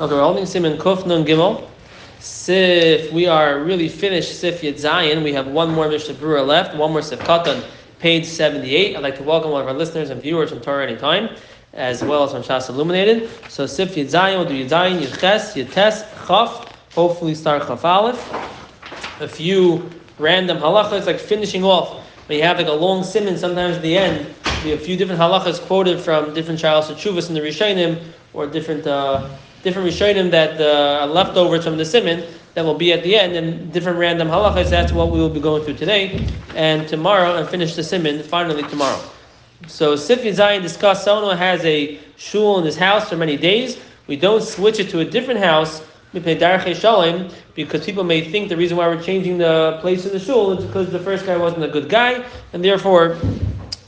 Okay, 0.00 0.14
we're 0.14 0.22
holding 0.22 0.46
Simon 0.46 0.78
Kuf 0.78 1.04
Nun 1.06 1.24
Gimel. 1.24 1.66
Sif, 2.20 3.12
we 3.12 3.26
are 3.26 3.58
really 3.64 3.88
finished 3.88 4.38
Sif 4.38 4.62
Yed 4.62 4.78
Zion. 4.78 5.24
We 5.24 5.32
have 5.32 5.48
one 5.48 5.74
more 5.74 5.88
Mishnah 5.88 6.14
Berurah 6.14 6.46
left, 6.46 6.76
one 6.76 6.92
more 6.92 7.02
Sif 7.02 7.18
Katan, 7.18 7.64
page 7.98 8.24
78. 8.24 8.94
I'd 8.94 9.02
like 9.02 9.16
to 9.16 9.24
welcome 9.24 9.50
one 9.50 9.60
of 9.60 9.66
our 9.66 9.74
listeners 9.74 10.10
and 10.10 10.22
viewers 10.22 10.50
from 10.50 10.60
Torah 10.60 10.86
Anytime, 10.86 11.30
as 11.72 12.04
well 12.04 12.22
as 12.22 12.30
from 12.30 12.44
Shas 12.44 12.68
Illuminated. 12.68 13.28
So 13.48 13.66
Sif 13.66 13.96
Yed 13.96 14.08
Zion, 14.08 14.38
we'll 14.38 14.48
do 14.48 14.54
Yed 14.54 14.68
Zion, 14.68 15.02
Yed 15.02 15.18
Ches, 15.18 15.56
Yed 15.56 15.72
Tes, 15.72 16.02
Chaf, 16.28 16.92
hopefully 16.94 17.34
start 17.34 17.66
Chaf 17.66 17.84
Aleph. 17.84 19.20
A 19.20 19.26
few 19.26 19.90
random 20.20 20.58
halachas, 20.58 21.06
like 21.06 21.18
finishing 21.18 21.64
off. 21.64 22.06
When 22.28 22.38
you 22.38 22.44
have 22.44 22.58
like 22.58 22.68
a 22.68 22.72
long 22.72 23.02
simon, 23.02 23.36
sometimes 23.36 23.74
at 23.74 23.82
the 23.82 23.98
end, 23.98 24.32
we 24.64 24.74
a 24.74 24.78
few 24.78 24.96
different 24.96 25.20
halachas 25.20 25.58
quoted 25.58 25.98
from 26.00 26.34
different 26.34 26.60
Charles 26.60 26.86
Chuvas 26.86 27.28
in 27.28 27.34
the 27.34 27.40
Rishonim, 27.40 28.00
or 28.32 28.46
different 28.46 28.86
uh, 28.86 29.28
different 29.62 29.88
Rishonim 29.88 30.30
that 30.30 30.60
uh, 30.60 31.00
are 31.02 31.06
leftovers 31.06 31.64
from 31.64 31.76
the 31.76 31.84
simon 31.84 32.24
that 32.54 32.64
will 32.64 32.74
be 32.74 32.92
at 32.92 33.02
the 33.02 33.14
end, 33.16 33.36
and 33.36 33.72
different 33.72 33.98
random 33.98 34.28
halachas. 34.28 34.70
That's 34.70 34.92
what 34.92 35.10
we 35.10 35.18
will 35.18 35.28
be 35.28 35.40
going 35.40 35.62
through 35.64 35.76
today 35.76 36.26
and 36.56 36.88
tomorrow, 36.88 37.36
and 37.36 37.48
finish 37.48 37.76
the 37.76 37.84
simon 37.84 38.22
finally 38.22 38.62
tomorrow. 38.64 39.00
So 39.66 39.96
Sif 39.96 40.34
Zion 40.34 40.62
discussed 40.62 41.04
someone 41.04 41.36
has 41.36 41.64
a 41.64 41.98
shul 42.16 42.58
in 42.58 42.64
his 42.64 42.76
house 42.76 43.08
for 43.08 43.16
many 43.16 43.36
days. 43.36 43.78
We 44.06 44.16
don't 44.16 44.42
switch 44.42 44.78
it 44.80 44.88
to 44.90 45.00
a 45.00 45.04
different 45.04 45.40
house 45.40 45.82
because 46.12 47.84
people 47.84 48.04
may 48.04 48.22
think 48.30 48.48
the 48.48 48.56
reason 48.56 48.76
why 48.76 48.88
we're 48.88 49.02
changing 49.02 49.38
the 49.38 49.78
place 49.80 50.06
of 50.06 50.12
the 50.12 50.18
shul 50.18 50.58
is 50.58 50.64
because 50.64 50.90
the 50.90 50.98
first 50.98 51.26
guy 51.26 51.36
wasn't 51.36 51.64
a 51.64 51.68
good 51.68 51.88
guy, 51.88 52.24
and 52.52 52.64
therefore 52.64 53.18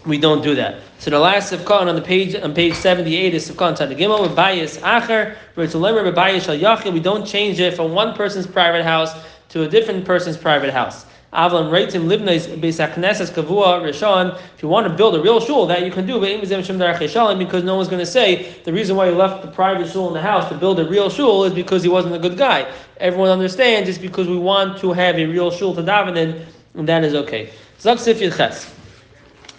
we 0.07 0.19
don't 0.19 0.43
do 0.43 0.55
that. 0.55 0.81
So 0.99 1.11
the 1.11 1.19
last 1.19 1.53
Sifkan 1.53 1.87
on 1.87 1.95
the 1.95 2.03
page 2.03 2.35
on 2.35 2.55
page 2.55 2.75
78 2.75 3.35
is 3.35 3.51
Sifkan 3.51 3.77
Tzad 3.77 3.97
Gimel 3.99 4.23
with 4.23 4.33
Bayis 4.33 4.79
Acher, 4.81 5.37
Ritzulemer 5.57 6.13
Bayis 6.15 6.45
Shal 6.45 6.57
Yachid. 6.57 6.93
We 6.93 7.01
don't 7.01 7.27
change 7.27 7.61
it 7.61 7.75
from 7.75 7.93
one 7.93 8.15
person's 8.15 8.47
private 8.47 8.85
house 8.85 9.13
to 9.51 9.65
a 9.65 9.69
different 9.69 10.05
person's 10.05 10.37
private 10.37 10.73
house. 10.73 11.05
Avlam 11.33 11.71
Reitim 11.71 12.09
Libnais 12.09 12.49
Beis 12.59 12.81
Knesses 12.95 13.31
Kavua 13.31 13.81
Rishon. 13.83 14.37
If 14.57 14.63
you 14.63 14.69
want 14.69 14.89
to 14.89 14.93
build 14.93 15.15
a 15.15 15.23
real 15.23 15.39
shul, 15.39 15.67
that 15.67 15.85
you 15.85 15.93
can 15.93 16.07
do, 16.07 16.19
but 16.19 17.39
because 17.39 17.63
no 17.63 17.77
one's 17.77 17.89
going 17.89 18.01
to 18.01 18.07
say 18.07 18.57
the 18.65 18.73
reason 18.73 18.97
why 18.97 19.09
you 19.09 19.15
left 19.15 19.43
the 19.43 19.49
private 19.49 19.89
shul 19.89 20.09
in 20.09 20.15
the 20.15 20.21
house 20.21 20.49
to 20.49 20.57
build 20.57 20.81
a 20.81 20.89
real 20.89 21.09
shul 21.09 21.45
is 21.45 21.53
because 21.53 21.83
he 21.83 21.89
wasn't 21.89 22.15
a 22.15 22.19
good 22.19 22.37
guy. 22.37 22.69
Everyone 22.97 23.29
understands 23.29 23.89
it's 23.89 23.99
because 23.99 24.27
we 24.27 24.39
want 24.39 24.79
to 24.81 24.93
have 24.93 25.19
a 25.19 25.27
real 25.27 25.51
shul 25.51 25.75
to 25.77 25.83
daven 25.83 26.17
in, 26.17 26.47
and 26.75 26.89
that 26.89 27.05
is 27.05 27.15
okay. 27.15 27.51
Zak 27.79 27.99
Sif 28.01 28.19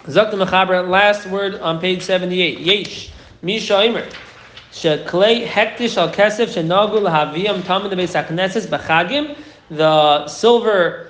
Ches. 0.04 0.14
Zak 0.14 0.30
the 0.30 0.36
Mechaber, 0.36 0.88
last 0.88 1.26
word 1.26 1.56
on 1.56 1.80
page 1.80 2.02
78. 2.02 2.58
Yesh. 2.60 3.12
Misha 3.42 3.74
Imer. 3.74 4.12
Sheklei 4.72 5.46
hektish 5.46 5.96
al 5.96 6.10
kesef 6.10 6.48
shenagu 6.54 7.00
lahaviyam 7.00 7.62
tamid 7.62 7.92
beis 7.92 8.14
hakneses 8.20 8.66
b'chagim. 8.66 9.36
The 9.70 10.26
silver 10.28 11.08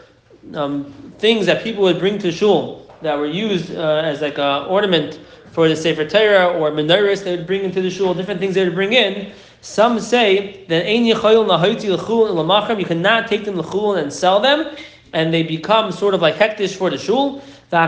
um, 0.55 1.13
things 1.19 1.47
that 1.47 1.63
people 1.63 1.83
would 1.85 1.99
bring 1.99 2.19
to 2.19 2.33
shul 2.33 2.91
that 3.03 3.19
were 3.19 3.27
used 3.27 3.75
uh, 3.75 4.03
as 4.05 4.21
like 4.21 4.39
an 4.39 4.65
ornament 4.67 5.19
for 5.53 5.69
the 5.69 5.77
Sefer 5.77 6.09
Torah 6.09 6.49
or 6.59 6.71
menorahs 6.71 7.25
they 7.25 7.37
would 7.37 7.47
bring 7.47 7.63
into 7.65 7.83
the 7.83 7.91
shul, 7.91 8.15
different 8.15 8.41
things 8.41 8.55
they 8.55 8.65
would 8.65 8.75
bring 8.75 8.93
in. 8.95 9.33
Some 9.61 10.01
say 10.01 10.65
that 10.69 10.89
you 10.89 11.15
cannot 12.85 13.29
take 13.29 13.45
them 13.45 13.63
to 13.63 13.91
and 13.93 14.13
sell 14.13 14.41
them, 14.41 14.77
and 15.13 15.33
they 15.33 15.43
become 15.43 15.93
sort 15.93 16.15
of 16.15 16.23
like 16.23 16.35
hektish 16.35 16.75
for 16.75 16.91
the 16.91 16.99
shul. 16.99 17.43
And 17.73 17.83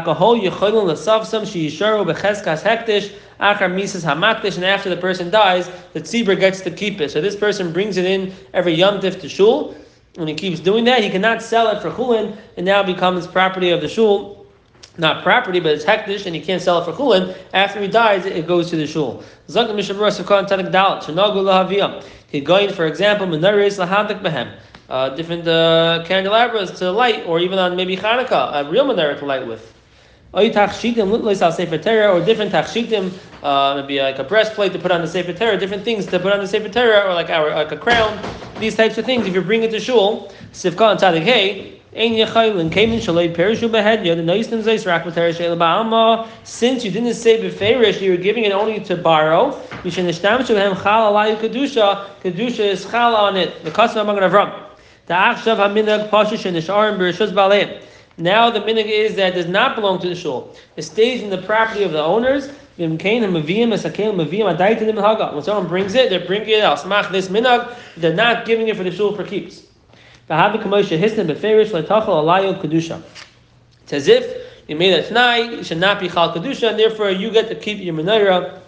after 4.64 4.88
the 4.88 4.96
person 4.98 5.30
dies, 5.30 5.70
the 5.92 6.00
tzibur 6.00 6.40
gets 6.40 6.62
to 6.62 6.70
keep 6.70 7.02
it. 7.02 7.10
So 7.10 7.20
this 7.20 7.36
person 7.36 7.70
brings 7.70 7.98
it 7.98 8.06
in 8.06 8.32
every 8.54 8.74
yomtiv 8.74 9.20
to 9.20 9.28
shul, 9.28 9.74
and 10.16 10.26
he 10.26 10.34
keeps 10.34 10.60
doing 10.60 10.84
that, 10.84 11.02
he 11.02 11.10
cannot 11.10 11.42
sell 11.42 11.68
it 11.68 11.82
for 11.82 11.90
chulin, 11.90 12.34
and 12.56 12.64
now 12.64 12.82
becomes 12.82 13.26
property 13.26 13.68
of 13.70 13.82
the 13.82 13.88
shul. 13.88 14.46
Not 14.96 15.22
property, 15.22 15.60
but 15.60 15.72
it's 15.72 15.84
hektish, 15.84 16.24
and 16.24 16.34
he 16.34 16.40
can't 16.40 16.62
sell 16.62 16.80
it 16.80 16.86
for 16.86 16.92
chulin. 16.92 17.36
After 17.52 17.82
he 17.82 17.88
dies, 17.88 18.24
it 18.24 18.46
goes 18.46 18.70
to 18.70 18.76
the 18.76 18.86
shul. 18.86 19.22
Lahaviyam. 19.50 22.02
Going, 22.44 22.72
for 22.72 22.86
example, 22.86 23.26
menorahs 23.26 23.84
lahadik 23.84 24.22
behem. 24.22 24.50
Uh, 24.88 25.10
different 25.10 25.46
uh, 25.46 26.02
candelabras 26.06 26.70
to 26.78 26.90
light, 26.90 27.26
or 27.26 27.38
even 27.38 27.58
on 27.58 27.76
maybe 27.76 27.96
Hanukkah, 27.96 28.64
a 28.64 28.70
real 28.70 28.86
menorah 28.86 29.18
to 29.18 29.26
light 29.26 29.46
with. 29.46 29.73
Or 30.34 30.42
different 30.42 30.72
tachshitim, 32.52 33.12
uh, 33.42 33.80
maybe 33.80 34.00
like 34.00 34.18
a 34.18 34.24
breastplate 34.24 34.72
to 34.72 34.78
put 34.80 34.90
on 34.90 35.00
the 35.00 35.06
Sefer 35.06 35.32
Torah, 35.32 35.56
different 35.56 35.84
things 35.84 36.06
to 36.06 36.18
put 36.18 36.32
on 36.32 36.40
the 36.40 36.48
Sefer 36.48 36.68
Torah, 36.68 37.08
or 37.08 37.14
like 37.14 37.30
our 37.30 37.50
like 37.50 37.70
a 37.70 37.76
crown. 37.76 38.18
These 38.58 38.74
types 38.74 38.98
of 38.98 39.04
things, 39.04 39.26
if 39.26 39.34
you 39.34 39.42
bring 39.42 39.62
it 39.62 39.70
to 39.70 39.78
shul, 39.78 40.32
sifka 40.52 40.90
and 40.90 40.98
tzadik 40.98 41.22
hey. 41.22 41.70
Since 41.96 42.16
you 46.84 46.90
didn't 46.90 47.14
say 47.14 47.40
beferish, 47.40 48.00
you 48.00 48.10
were 48.10 48.16
giving 48.16 48.42
it 48.42 48.50
only 48.50 48.80
to 48.80 48.96
borrow. 48.96 49.52
Kedusha. 49.84 52.08
Kedusha 52.20 52.58
is 52.58 52.84
chal 52.84 53.14
on 53.14 53.36
it. 53.36 53.62
The 53.62 53.70
custom 53.70 54.08
among 54.08 54.24
Avram. 54.24 54.52
The 55.06 55.14
achshav 55.14 55.58
haminag 55.58 56.10
pashush 56.10 56.46
and 56.46 56.56
nisharim 56.56 56.98
baleim. 57.32 57.80
Now 58.16 58.50
the 58.50 58.60
minig 58.60 58.86
is 58.86 59.16
that 59.16 59.34
does 59.34 59.46
not 59.46 59.74
belong 59.74 59.98
to 60.00 60.08
the 60.08 60.14
shul. 60.14 60.54
It 60.76 60.82
stays 60.82 61.22
in 61.22 61.30
the 61.30 61.38
property 61.38 61.82
of 61.82 61.90
the 61.92 62.02
owners. 62.02 62.50
When 62.76 62.98
someone 62.98 63.32
brings 65.68 65.94
it, 65.94 66.10
they're 66.10 66.26
bringing 66.26 66.48
it 66.48 66.60
out. 66.60 66.78
Smach 66.78 67.12
this 67.12 67.28
minag, 67.28 67.76
they're 67.96 68.14
not 68.14 68.46
giving 68.46 68.66
it 68.68 68.76
for 68.76 68.82
the 68.82 68.90
shul 68.90 69.14
for 69.14 69.22
keeps. 69.24 69.62
It's 70.26 70.32
as 73.92 74.08
if 74.08 74.24
you 74.66 74.76
made 74.76 74.94
a 74.94 75.06
tonight, 75.06 75.52
it 75.52 75.66
should 75.66 75.76
not 75.78 76.00
be 76.00 76.08
chal 76.08 76.34
kedusha, 76.34 76.70
and 76.70 76.78
therefore 76.78 77.10
you 77.10 77.30
get 77.30 77.48
to 77.48 77.54
keep 77.54 77.78
your 77.78 77.94
menorah, 77.94 78.60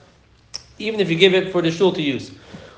even 0.79 1.01
if 1.01 1.09
you 1.09 1.17
give 1.17 1.33
it 1.35 1.51
for 1.51 1.62
the 1.62 1.71
shul 1.71 1.91
to 1.93 2.03
use. 2.03 2.33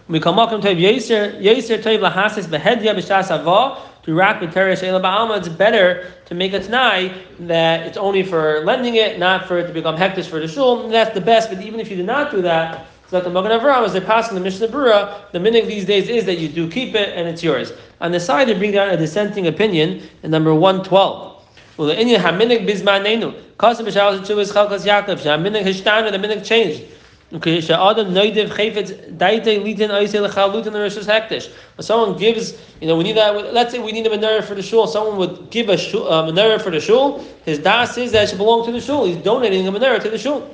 We 0.07 0.21
come 0.21 0.39
up 0.39 0.51
to 0.51 0.57
Yeser 0.57 1.43
Yeser 1.43 1.83
Toiv 1.83 2.09
Lahasis 2.09 2.47
Behedya 2.47 2.95
B'Shas 2.95 3.37
Avah 3.37 3.79
to 4.09 4.15
Rak 4.15 4.41
B'Teresh 4.41 4.81
Ba'alma. 5.03 5.37
It's 5.37 5.51
better 5.51 6.11
to 6.25 6.35
make 6.35 6.55
a 6.55 6.61
Tanai 6.61 7.13
that 7.41 7.87
it's 7.87 7.99
only 7.99 8.23
for 8.23 8.65
lending 8.65 8.95
it, 8.95 9.19
not 9.19 9.47
for 9.47 9.59
it 9.59 9.67
to 9.67 9.73
become 9.75 9.99
hektish 9.99 10.25
for 10.25 10.41
the 10.41 10.49
shul. 10.49 10.89
That's 10.89 11.13
the 11.13 11.21
best. 11.21 11.51
But 11.51 11.61
even 11.61 11.79
if 11.79 11.91
you 11.91 11.97
do 11.99 12.05
not 12.05 12.31
do 12.31 12.41
that, 12.41 12.87
like 13.11 13.25
the 13.25 13.29
Magen 13.29 13.51
Avraham, 13.51 13.85
as 13.85 13.93
they 13.93 14.01
pass 14.01 14.31
in 14.31 14.35
the 14.35 14.41
Mishnah 14.41 14.69
Berurah, 14.69 15.31
the 15.33 15.39
minig 15.39 15.67
these 15.67 15.85
days 15.85 16.09
is 16.09 16.25
that 16.25 16.39
you 16.39 16.49
do 16.49 16.71
keep 16.71 16.95
it 16.95 17.19
and 17.19 17.29
it's 17.29 17.43
yours. 17.43 17.75
On 18.01 18.11
the 18.11 18.19
side, 18.19 18.49
they 18.49 18.55
bring 18.55 18.73
down 18.73 18.89
a 18.89 18.97
dissenting 18.97 19.47
opinion 19.47 20.03
in 20.23 20.31
number 20.31 20.55
one 20.55 20.83
twelve. 20.83 21.45
Well, 21.77 21.89
the 21.89 21.95
Inyan 21.95 22.21
Haminig 22.21 22.67
Bizmanenu. 22.67 23.59
Kasim 23.59 23.85
B'Shalos 23.85 24.21
Chuvas 24.21 24.51
Chalkas 24.51 24.87
Yaakov. 24.87 25.19
Haminig 25.19 25.65
Hishtana. 25.65 26.11
The 26.11 26.17
minig 26.17 26.47
changed. 26.47 26.83
Okay, 27.31 27.61
Sha'adam 27.61 28.13
noidev 28.13 28.49
chayfetz 28.49 29.19
daite 29.19 29.63
litin 29.63 29.91
oisei 29.91 30.27
lechalutin 30.27 30.73
rishus 30.73 31.05
hektish. 31.05 31.51
When 31.77 31.85
someone 31.85 32.19
gives, 32.19 32.55
you 32.81 32.89
know, 32.89 32.97
we 32.97 33.05
need 33.05 33.19
that. 33.19 33.53
Let's 33.53 33.71
say 33.73 33.79
we 33.79 33.93
need 33.93 34.07
a 34.07 34.11
menorah 34.11 34.43
for 34.43 34.55
the 34.55 34.63
shul. 34.63 34.87
Someone 34.87 35.19
would 35.19 35.51
give 35.51 35.69
a, 35.69 35.77
shul, 35.77 36.09
a 36.09 36.33
menorah 36.33 36.63
for 36.63 36.71
the 36.71 36.81
shul. 36.81 37.23
His 37.45 37.59
das 37.59 37.99
is 37.99 38.13
that 38.13 38.25
it 38.25 38.29
should 38.31 38.39
belong 38.39 38.65
to 38.65 38.73
the 38.73 38.81
shul. 38.81 39.05
He's 39.05 39.19
donating 39.19 39.69
a 39.69 39.73
menorah 39.73 40.01
to 40.05 40.09
the 40.09 40.17
shul. 40.17 40.51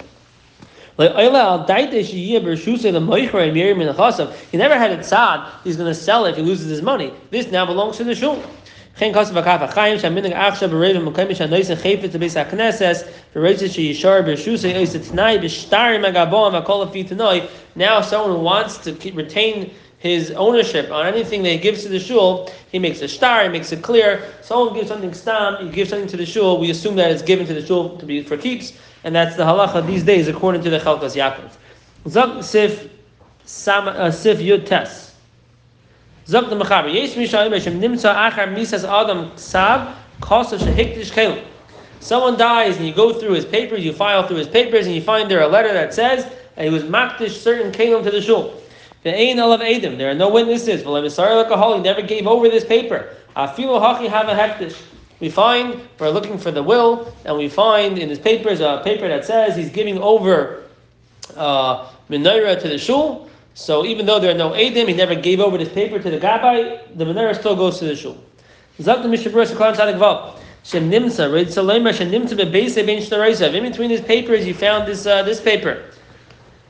Like 0.96 1.10
He 1.14 1.30
never 1.30 1.48
had 4.78 4.92
a 4.92 4.98
tzad. 4.98 5.50
He's 5.62 5.76
going 5.76 5.88
to 5.88 5.94
sell 5.94 6.24
it 6.26 6.30
if 6.30 6.36
he 6.36 6.42
loses 6.42 6.68
his 6.68 6.82
money. 6.82 7.12
This 7.30 7.50
now 7.52 7.66
belongs 7.66 7.96
to 7.98 8.04
the 8.04 8.14
shul. 8.16 8.42
Chen 8.96 9.12
Kasav 9.12 9.42
Akav 9.42 9.68
Achayim 9.68 9.98
Shaminig 9.98 10.32
Achshav 10.32 10.70
Berevim 10.70 11.12
Mukayim 11.12 11.30
Shanoisen 11.30 11.76
Chayfet 11.76 12.12
to 12.12 12.18
Beis 12.20 12.40
Hakneses 12.40 13.04
Bereitzit 13.34 13.70
Sheyishar 13.74 14.22
Bershusay 14.22 14.72
Oiset 14.74 15.10
Tnai 15.10 15.40
Bishtarim 15.40 16.08
Agaboam 16.08 16.64
Akol 16.64 16.88
Afi 16.88 17.50
Now, 17.74 17.98
if 17.98 18.04
someone 18.04 18.42
wants 18.42 18.78
to 18.78 18.92
retain 19.12 19.74
his 19.98 20.30
ownership 20.32 20.92
on 20.92 21.06
anything 21.06 21.42
that 21.42 21.48
he 21.48 21.58
gives 21.58 21.82
to 21.82 21.88
the 21.88 21.98
shul, 21.98 22.48
he 22.70 22.78
makes 22.78 23.00
a 23.00 23.08
star, 23.08 23.42
he 23.42 23.48
makes 23.48 23.72
it 23.72 23.82
clear. 23.82 24.22
Someone 24.42 24.74
gives 24.74 24.88
something 24.88 25.12
stam, 25.12 25.66
he 25.66 25.72
gives 25.72 25.90
something 25.90 26.08
to 26.08 26.16
the 26.16 26.26
shul. 26.26 26.60
We 26.60 26.70
assume 26.70 26.94
that 26.96 27.10
it's 27.10 27.22
given 27.22 27.46
to 27.46 27.54
the 27.54 27.66
shul 27.66 27.96
to 27.96 28.06
be 28.06 28.22
for 28.22 28.36
keeps, 28.36 28.74
and 29.02 29.12
that's 29.12 29.34
the 29.34 29.42
halacha 29.42 29.84
these 29.86 30.04
days 30.04 30.28
according 30.28 30.62
to 30.62 30.70
the 30.70 30.78
Chalkas 30.78 31.16
Yaakov. 31.16 31.50
Zak 32.08 32.44
Sif 32.44 32.90
Sam 33.44 33.88
uh, 33.88 34.10
Sif 34.12 34.38
Yud 34.38 34.66
Tes. 34.66 35.03
Zok 36.26 36.48
the 36.48 36.56
Mechaber. 36.56 36.92
Yesh 36.92 37.14
Mishayim 37.14 37.52
Hashem 37.52 37.80
Nimtza 37.80 38.14
Achar 38.14 38.54
Misas 38.54 38.84
Adam 38.84 39.30
Ksav 39.32 39.94
Kosav 40.20 40.58
Shehikdish 40.58 41.12
Kelim. 41.12 41.44
Someone 42.00 42.36
dies 42.36 42.76
and 42.76 42.86
you 42.86 42.94
go 42.94 43.12
through 43.14 43.32
his 43.32 43.44
papers, 43.46 43.84
you 43.84 43.92
file 43.92 44.26
through 44.26 44.36
his 44.36 44.48
papers, 44.48 44.86
and 44.86 44.94
you 44.94 45.00
find 45.00 45.30
there 45.30 45.40
a 45.40 45.48
letter 45.48 45.72
that 45.72 45.94
says 45.94 46.24
that 46.54 46.64
he 46.64 46.70
was 46.70 46.82
makdish 46.82 47.30
certain 47.30 47.72
kelim 47.72 48.04
to 48.04 48.10
the 48.10 48.20
shul. 48.20 48.60
The 49.04 49.14
ain 49.14 49.38
of 49.38 49.60
Adam. 49.60 49.98
There 49.98 50.10
are 50.10 50.14
no 50.14 50.30
witnesses. 50.30 50.82
He 50.82 51.80
never 51.80 52.02
gave 52.02 52.26
over 52.26 52.48
this 52.48 52.64
paper. 52.64 53.14
Afilu 53.36 53.80
hachi 53.80 54.08
have 54.08 54.28
a 54.28 54.34
hektish. 54.34 54.80
We 55.20 55.30
find 55.30 55.80
we're 55.98 56.10
looking 56.10 56.38
for 56.38 56.50
the 56.50 56.62
will, 56.62 57.14
and 57.24 57.36
we 57.36 57.48
find 57.48 57.98
in 57.98 58.08
his 58.08 58.18
papers 58.18 58.60
a 58.60 58.80
paper 58.84 59.08
that 59.08 59.24
says 59.24 59.56
he's 59.56 59.70
giving 59.70 59.98
over 59.98 60.64
uh, 61.36 61.86
menorah 62.10 62.60
to 62.60 62.68
the 62.68 62.78
shul. 62.78 63.30
So 63.54 63.84
even 63.86 64.04
though 64.06 64.18
there 64.18 64.32
are 64.32 64.38
no 64.38 64.50
Adim, 64.50 64.88
he 64.88 64.94
never 64.94 65.14
gave 65.14 65.38
over 65.40 65.56
this 65.56 65.72
paper 65.72 66.00
to 66.00 66.10
the 66.10 66.18
Gabbai, 66.18 66.96
the 66.96 67.04
Menorah 67.04 67.38
still 67.38 67.54
goes 67.54 67.78
to 67.78 67.84
the 67.84 67.94
Shul. 67.94 68.18
In 68.76 68.84
between 73.70 73.88
these 73.88 74.00
papers, 74.00 74.46
you 74.46 74.54
found 74.54 74.88
this 74.88 75.06
uh, 75.06 75.22
this 75.22 75.40
paper. 75.40 75.84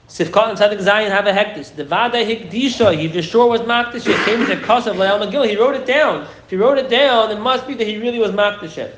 Sifkat 0.08 0.50
and 0.50 0.58
Tzadik 0.58 0.80
Zayin 0.80 1.08
have 1.08 1.26
a 1.26 1.32
hektish. 1.32 1.74
The 1.74 1.84
Vada 1.84 2.18
Hikdisha, 2.18 2.94
he 2.98 3.08
for 3.08 3.22
sure 3.22 3.48
was 3.48 3.62
Makdish. 3.62 4.06
He 4.06 4.24
came 4.24 4.44
to 4.46 4.56
Kosav 4.56 4.98
Leal 4.98 5.18
Magil. 5.18 5.48
He 5.48 5.56
wrote 5.56 5.76
it 5.76 5.86
down. 5.86 6.22
If 6.44 6.50
he 6.50 6.56
wrote 6.56 6.76
it 6.76 6.90
down, 6.90 7.30
it 7.30 7.40
must 7.40 7.66
be 7.66 7.72
that 7.74 7.86
he 7.86 7.96
really 7.96 8.18
was 8.18 8.32
Makdish. 8.32 8.92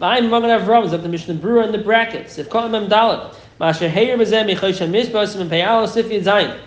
Vayim 0.00 0.30
Magan 0.30 0.58
Avram, 0.58 0.90
the 0.90 1.08
Mishnah 1.08 1.34
Berurah 1.34 1.66
in 1.66 1.72
the 1.72 1.78
brackets. 1.78 2.38
Sifkat 2.38 2.70
Mem 2.70 2.88
Dalet. 2.88 3.34
Masher 3.60 3.86
Heir 3.86 4.16
Bezem, 4.16 4.50
Yichoshem 4.50 4.90
Mizbos, 4.90 5.38
and 5.38 5.50
Payal 5.50 5.86
Sifyat 5.86 6.22
Zayin. 6.22 6.58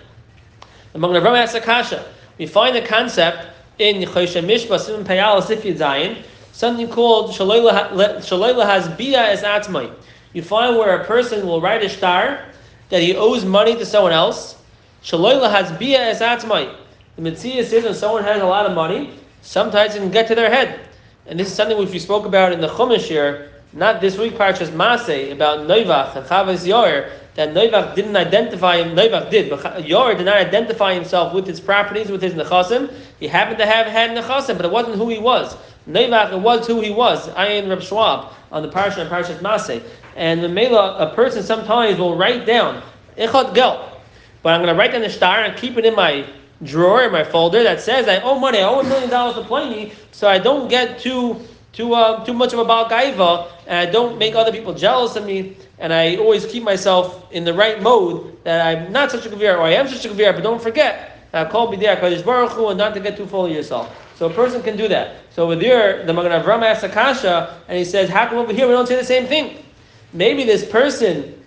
Among 0.95 1.13
the 1.13 1.21
Rama 1.21 1.47
Kasha, 1.61 2.03
we 2.39 2.47
find 2.47 2.75
a 2.75 2.85
concept 2.85 3.47
in 3.77 4.01
Choshe 4.01 4.43
Mishpa 4.43 4.79
Simon 4.79 5.05
Payal 5.05 5.39
Sifyat 5.41 5.77
Zayin, 5.77 6.23
something 6.51 6.89
called 6.89 7.31
Shaloila 7.31 8.65
has 8.65 8.87
Bia 8.97 9.21
as 9.21 9.43
Atmai. 9.43 9.93
You 10.33 10.41
find 10.41 10.77
where 10.77 10.99
a 10.99 11.05
person 11.05 11.45
will 11.45 11.61
write 11.61 11.83
a 11.83 11.89
star 11.89 12.43
that 12.89 13.01
he 13.01 13.15
owes 13.15 13.45
money 13.45 13.75
to 13.75 13.85
someone 13.85 14.13
else. 14.13 14.57
Shaloila 15.03 15.51
has 15.51 15.71
Bia 15.77 16.01
as 16.01 16.21
Atmai. 16.21 16.75
The 17.17 17.21
Mitzvah 17.21 17.63
says 17.65 17.83
when 17.83 17.93
someone 17.93 18.23
has 18.23 18.41
a 18.41 18.45
lot 18.45 18.65
of 18.65 18.73
money, 18.73 19.11
sometimes 19.41 19.93
it 19.93 19.99
can 19.99 20.09
get 20.09 20.27
to 20.27 20.35
their 20.35 20.49
head. 20.49 20.79
And 21.27 21.39
this 21.39 21.49
is 21.49 21.53
something 21.53 21.77
which 21.77 21.91
we 21.91 21.99
spoke 21.99 22.25
about 22.25 22.51
in 22.51 22.61
the 22.61 22.67
Chumash 22.67 23.07
here, 23.07 23.51
not 23.73 24.01
this 24.01 24.17
week, 24.17 24.33
Parashas 24.33 24.69
Masay, 24.69 25.31
about 25.31 25.67
Noivach 25.67 26.15
and 26.15 26.25
Chavaz 26.25 26.65
Yor, 26.65 27.11
that 27.39 27.53
Noivach 27.53 27.95
didn't 27.95 28.17
identify 28.17 28.83
him, 28.83 28.97
Noivach 28.97 29.29
did, 29.29 29.49
but 29.49 29.87
Yor 29.87 30.13
did 30.13 30.25
not 30.25 30.35
identify 30.35 30.93
himself 30.93 31.33
with 31.33 31.47
his 31.47 31.61
properties, 31.61 32.11
with 32.11 32.21
his 32.21 32.33
nechasim. 32.33 32.93
He 33.17 33.29
happened 33.29 33.59
to 33.59 33.65
have 33.65 33.87
had 33.87 34.11
nechasim, 34.11 34.57
but 34.57 34.65
it 34.65 34.71
wasn't 34.71 34.97
who 34.97 35.07
he 35.07 35.19
was. 35.19 35.55
Noivach, 35.87 36.33
it 36.33 36.39
was 36.41 36.67
who 36.67 36.81
he 36.81 36.91
was. 36.91 37.29
Ayin 37.29 37.69
Reb 37.69 37.81
Schwab 37.81 38.33
on 38.51 38.61
the 38.61 38.67
Parashah 38.67 38.97
and 38.97 39.09
Parashas 39.09 39.37
Masay. 39.37 39.81
And 40.17 40.43
the 40.43 40.49
Mela, 40.49 40.97
a 40.97 41.15
person 41.15 41.41
sometimes 41.41 41.97
will 41.97 42.17
write 42.17 42.45
down, 42.45 42.83
Echot 43.17 43.55
Gel, 43.55 44.01
but 44.43 44.49
I'm 44.49 44.61
going 44.61 44.75
to 44.75 44.77
write 44.77 44.91
down 44.91 44.99
the 44.99 45.09
star 45.09 45.39
and 45.39 45.55
keep 45.55 45.77
it 45.77 45.85
in 45.85 45.95
my 45.95 46.25
drawer, 46.63 47.03
in 47.03 47.13
my 47.13 47.23
folder 47.23 47.63
that 47.63 47.79
says 47.79 48.09
I 48.09 48.19
owe 48.19 48.37
money, 48.37 48.59
I 48.59 48.63
owe 48.63 48.81
a 48.81 48.83
million 48.83 49.09
dollars 49.09 49.35
to 49.35 49.45
Pliny, 49.45 49.93
so 50.11 50.27
I 50.27 50.39
don't 50.39 50.67
get 50.67 50.99
too 50.99 51.39
too 51.71 51.93
uh, 51.93 52.25
too 52.25 52.33
much 52.33 52.51
of 52.51 52.59
a 52.59 52.65
balgaiva, 52.65 53.49
and 53.65 53.87
I 53.87 53.89
don't 53.89 54.17
make 54.17 54.35
other 54.35 54.51
people 54.51 54.73
jealous 54.73 55.15
of 55.15 55.25
me, 55.25 55.55
and 55.79 55.93
I 55.93 56.17
always 56.17 56.45
keep 56.45 56.63
myself 56.63 57.31
in 57.31 57.45
the 57.45 57.53
right 57.53 57.81
mode 57.81 58.43
that 58.43 58.65
I'm 58.65 58.91
not 58.91 59.11
such 59.11 59.25
a 59.25 59.29
gavir, 59.29 59.57
or 59.57 59.61
I 59.61 59.71
am 59.71 59.87
such 59.87 60.05
a 60.05 60.09
gavir, 60.09 60.33
but 60.33 60.43
don't 60.43 60.61
forget, 60.61 61.31
call 61.49 61.75
there, 61.75 61.95
Kadosh 61.95 62.23
Baruch 62.23 62.57
and 62.57 62.77
not 62.77 62.93
to 62.93 62.99
get 62.99 63.17
too 63.17 63.25
full 63.25 63.45
of 63.45 63.51
yourself. 63.51 63.95
So 64.17 64.27
a 64.27 64.33
person 64.33 64.61
can 64.61 64.75
do 64.75 64.87
that. 64.89 65.15
So 65.31 65.47
with 65.47 65.61
your, 65.61 66.05
the 66.05 66.13
Magen 66.13 66.33
Avram 66.33 66.63
asks 66.63 66.83
Akasha, 66.83 67.57
and 67.69 67.77
he 67.77 67.85
says, 67.85 68.09
how 68.09 68.27
come 68.27 68.37
over 68.37 68.51
here 68.51 68.67
we 68.67 68.73
don't 68.73 68.87
say 68.87 68.97
the 68.97 69.05
same 69.05 69.25
thing? 69.25 69.63
Maybe 70.11 70.43
this 70.43 70.69
person 70.69 71.41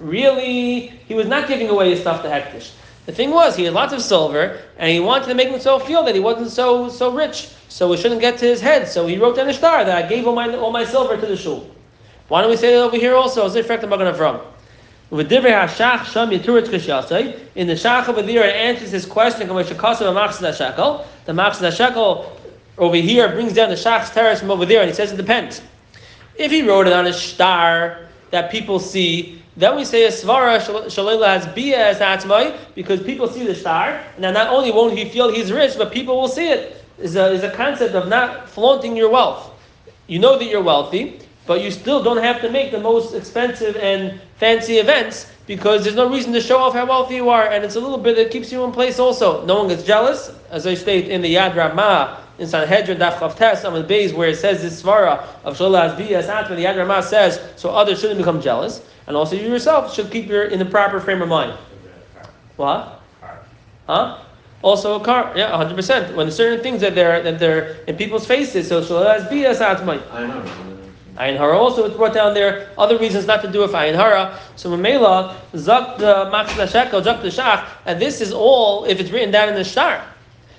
really, 0.00 0.88
he 0.88 1.14
was 1.14 1.26
not 1.26 1.46
giving 1.46 1.68
away 1.68 1.90
his 1.90 2.00
stuff 2.00 2.22
to 2.22 2.28
Hektish. 2.28 2.72
The 3.06 3.12
thing 3.12 3.30
was, 3.30 3.56
he 3.56 3.64
had 3.64 3.72
lots 3.72 3.92
of 3.92 4.02
silver, 4.02 4.60
and 4.76 4.90
he 4.90 5.00
wanted 5.00 5.28
to 5.28 5.34
make 5.34 5.48
himself 5.48 5.86
feel 5.86 6.02
that 6.04 6.14
he 6.14 6.20
wasn't 6.20 6.50
so 6.50 6.90
so 6.90 7.10
rich, 7.10 7.48
so 7.68 7.90
it 7.94 7.98
shouldn't 7.98 8.20
get 8.20 8.36
to 8.38 8.44
his 8.44 8.60
head. 8.60 8.86
So 8.86 9.06
he 9.06 9.16
wrote 9.16 9.36
down 9.36 9.48
a 9.48 9.54
star 9.54 9.82
that 9.82 10.04
I 10.04 10.06
gave 10.06 10.26
all 10.26 10.34
my 10.34 10.54
all 10.56 10.70
my 10.70 10.84
silver 10.84 11.16
to 11.16 11.26
the 11.26 11.36
shul. 11.36 11.66
Why 12.28 12.42
don't 12.42 12.50
we 12.50 12.56
say 12.56 12.74
that 12.74 12.82
over 12.82 12.96
here 12.96 13.14
also? 13.14 13.46
Effect 13.46 13.82
of 13.82 13.90
Magen 13.90 14.12
Avram. 14.12 14.40
In 15.10 15.26
the 15.26 17.74
Shach 17.74 18.08
over 18.08 18.22
there, 18.22 18.44
it 18.44 18.54
answers 18.54 18.90
his 18.90 19.06
question. 19.06 19.48
The 19.48 19.54
Machzah 19.54 21.74
Shekel 21.74 22.38
over 22.76 22.96
here 22.96 23.28
brings 23.30 23.54
down 23.54 23.70
the 23.70 23.74
Shach's 23.74 24.10
terrace 24.10 24.40
from 24.40 24.50
over 24.50 24.66
there, 24.66 24.82
and 24.82 24.90
he 24.90 24.94
says 24.94 25.10
it 25.10 25.16
depends. 25.16 25.62
If 26.36 26.50
he 26.50 26.60
wrote 26.60 26.86
it 26.86 26.92
on 26.92 27.06
a 27.06 27.12
star 27.12 28.00
that 28.30 28.50
people 28.50 28.78
see, 28.78 29.42
then 29.56 29.76
we 29.76 29.86
say 29.86 30.04
a 30.04 30.08
svara 30.08 30.60
shalela 30.60 31.26
has 31.26 31.46
bia 31.54 31.88
as 31.88 31.98
atzmai 31.98 32.54
because 32.74 33.02
people 33.02 33.26
see 33.26 33.46
the 33.46 33.54
star, 33.54 34.02
and 34.14 34.22
then 34.22 34.34
not 34.34 34.48
only 34.48 34.70
won't 34.70 34.96
he 34.96 35.08
feel 35.08 35.32
he's 35.32 35.50
rich, 35.50 35.78
but 35.78 35.90
people 35.90 36.20
will 36.20 36.28
see 36.28 36.50
it. 36.50 36.84
Is 36.98 37.16
a 37.16 37.32
is 37.32 37.42
a 37.42 37.50
concept 37.50 37.94
of 37.94 38.08
not 38.08 38.48
flaunting 38.48 38.96
your 38.96 39.08
wealth. 39.08 39.50
You 40.06 40.18
know 40.18 40.38
that 40.38 40.44
you're 40.44 40.62
wealthy, 40.62 41.20
but 41.48 41.62
you 41.62 41.70
still 41.72 42.02
don't 42.02 42.22
have 42.22 42.40
to 42.42 42.50
make 42.50 42.70
the 42.70 42.78
most 42.78 43.14
expensive 43.14 43.74
and 43.76 44.20
fancy 44.36 44.76
events 44.76 45.26
because 45.46 45.82
there's 45.82 45.96
no 45.96 46.08
reason 46.08 46.30
to 46.34 46.40
show 46.42 46.58
off 46.58 46.74
how 46.74 46.86
wealthy 46.86 47.14
you 47.16 47.30
are, 47.30 47.48
and 47.48 47.64
it's 47.64 47.74
a 47.74 47.80
little 47.80 47.98
bit 47.98 48.14
that 48.16 48.30
keeps 48.30 48.52
you 48.52 48.62
in 48.64 48.70
place 48.70 48.98
also. 48.98 49.44
No 49.46 49.56
one 49.58 49.68
gets 49.68 49.82
jealous, 49.82 50.30
as 50.50 50.66
I 50.66 50.74
state 50.74 51.08
in 51.08 51.22
the 51.22 51.34
Yad 51.34 51.56
Ramah 51.56 52.22
in 52.38 52.46
Sanhedrin 52.46 52.98
Daf 52.98 53.14
Chavtes 53.14 53.66
on 53.66 53.72
the 53.72 53.82
base 53.82 54.12
where 54.12 54.28
it 54.28 54.36
says 54.36 54.60
this 54.60 54.82
svara 54.82 55.26
of 55.42 55.56
Sholah 55.56 55.96
Azbiyas 55.96 56.28
Atma, 56.28 56.54
the 56.54 56.64
Yad 56.64 56.76
Ramah 56.76 57.02
says 57.02 57.40
so 57.56 57.70
others 57.70 57.98
shouldn't 57.98 58.18
become 58.18 58.40
jealous 58.40 58.82
and 59.08 59.16
also 59.16 59.34
you 59.34 59.48
yourself 59.48 59.92
should 59.92 60.10
keep 60.10 60.28
your 60.28 60.44
in 60.44 60.58
the 60.58 60.64
proper 60.64 61.00
frame 61.00 61.22
of 61.22 61.28
mind. 61.28 61.58
What? 62.56 63.00
Huh? 63.86 64.18
Also 64.62 65.00
a 65.00 65.04
car, 65.04 65.32
yeah, 65.34 65.56
hundred 65.56 65.76
percent. 65.76 66.14
When 66.14 66.30
certain 66.30 66.62
things 66.62 66.82
that 66.82 66.94
they're 66.94 67.22
that 67.22 67.38
they're 67.38 67.82
in 67.86 67.96
people's 67.96 68.26
faces, 68.26 68.68
so 68.68 68.82
shalas 68.82 69.30
be 69.30 69.46
as 69.46 69.60
atmai. 69.60 70.77
Ayin 71.18 71.36
hara 71.36 71.58
also 71.58 71.84
it's 71.84 71.96
brought 71.96 72.14
down 72.14 72.32
there. 72.32 72.70
Other 72.78 72.96
reasons 72.96 73.26
not 73.26 73.42
to 73.42 73.50
do 73.50 73.64
it 73.64 73.68
for 73.68 73.74
ayin 73.74 73.94
hara. 73.94 74.38
So 74.54 74.70
memela 74.70 75.34
zak 75.56 75.98
the 75.98 76.30
machzah 76.32 76.70
shekel 76.70 77.02
zak 77.02 77.22
the 77.22 77.28
shach, 77.28 77.66
and 77.86 78.00
this 78.00 78.20
is 78.20 78.32
all 78.32 78.84
if 78.84 79.00
it's 79.00 79.10
written 79.10 79.32
down 79.32 79.48
in 79.48 79.56
the 79.56 79.64
shtar. 79.64 80.04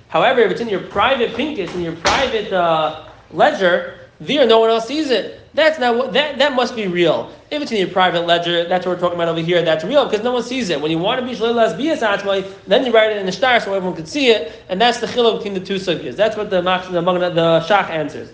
However, 0.09 0.41
if 0.41 0.51
it's 0.51 0.59
in 0.59 0.67
your 0.67 0.81
private 0.81 1.33
pinkets 1.35 1.73
in 1.73 1.81
your 1.81 1.95
private 1.95 2.51
uh, 2.51 3.07
ledger, 3.31 3.99
there 4.19 4.45
no 4.45 4.59
one 4.59 4.69
else 4.69 4.87
sees 4.87 5.11
it. 5.11 5.39
That's 5.53 5.79
not 5.79 6.11
that 6.11 6.37
that 6.39 6.53
must 6.55 6.75
be 6.75 6.87
real. 6.87 7.31
If 7.51 7.61
it's 7.61 7.71
in 7.71 7.77
your 7.77 7.87
private 7.87 8.27
ledger, 8.27 8.67
that's 8.67 8.85
what 8.85 8.95
we're 8.97 9.01
talking 9.01 9.15
about 9.15 9.29
over 9.29 9.39
here. 9.39 9.61
That's 9.63 9.85
real 9.85 10.05
because 10.05 10.23
no 10.25 10.33
one 10.33 10.43
sees 10.43 10.69
it. 10.69 10.81
When 10.81 10.91
you 10.91 10.97
want 10.97 11.21
to 11.21 11.25
be 11.25 11.37
shleilas 11.37 11.77
bias 11.77 12.01
atzmai, 12.01 12.51
then 12.67 12.85
you 12.85 12.91
write 12.91 13.11
it 13.11 13.17
in 13.17 13.25
the 13.25 13.31
star 13.31 13.61
so 13.61 13.73
everyone 13.73 13.95
can 13.95 14.05
see 14.05 14.27
it, 14.29 14.61
and 14.67 14.79
that's 14.81 14.99
the 14.99 15.07
chiluk 15.07 15.37
between 15.37 15.53
the 15.53 15.61
two 15.61 15.75
sugyas. 15.75 16.17
That's 16.17 16.35
what 16.35 16.49
the 16.49 16.61
the, 16.61 17.29
the 17.29 17.65
shach 17.65 17.89
answers. 17.89 18.29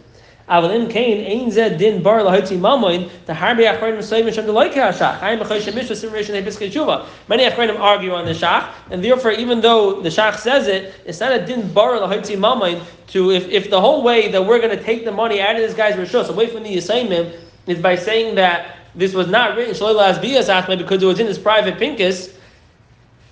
Avalim 0.47 0.89
Kain 0.91 1.25
Ein 1.25 1.49
Zed 1.49 1.79
Din 1.79 2.03
Bar 2.03 2.19
Lahotzi 2.19 2.57
Mamoin 2.59 3.09
the 3.25 3.33
Harbi 3.33 3.63
Achronim 3.63 3.97
Soyim 3.97 4.31
Shem 4.31 4.45
Deloike 4.45 4.73
Hashach 4.73 5.19
Hayim 5.19 5.39
B'Chosh 5.41 5.73
Mishra 5.73 5.95
Simration 5.95 6.39
Hebiskei 6.39 6.71
Tshuva. 6.71 7.07
Many 7.27 7.49
Achronim 7.49 7.79
argue 7.79 8.13
on 8.13 8.25
the 8.25 8.31
Shach, 8.31 8.71
and 8.91 9.03
therefore, 9.03 9.31
even 9.31 9.61
though 9.61 10.01
the 10.01 10.09
Shach 10.09 10.37
says 10.37 10.67
it, 10.67 10.93
it's 11.05 11.19
not 11.19 11.31
a 11.31 11.43
Din 11.43 11.73
Bar 11.73 11.93
Lahotzi 11.93 12.37
Mamoin 12.37 12.83
to 13.07 13.31
if, 13.31 13.47
if 13.49 13.69
the 13.71 13.81
whole 13.81 14.03
way 14.03 14.29
that 14.29 14.45
we're 14.45 14.59
going 14.59 14.77
to 14.77 14.83
take 14.83 15.03
the 15.03 15.11
money 15.11 15.41
out 15.41 15.55
of 15.55 15.61
this 15.61 15.73
guy's 15.73 15.95
rishos 15.95 16.29
away 16.29 16.47
from 16.47 16.61
the 16.61 16.75
Yisayimim 16.75 17.35
is 17.65 17.79
by 17.79 17.95
saying 17.95 18.35
that 18.35 18.77
this 18.93 19.13
was 19.13 19.27
not 19.27 19.57
written 19.57 19.73
Shalom 19.73 19.97
Asbiyas 19.97 20.47
Atma 20.47 20.77
because 20.77 21.01
it 21.01 21.05
was 21.05 21.19
in 21.19 21.25
his 21.27 21.39
private 21.39 21.77
pinkus. 21.77 22.34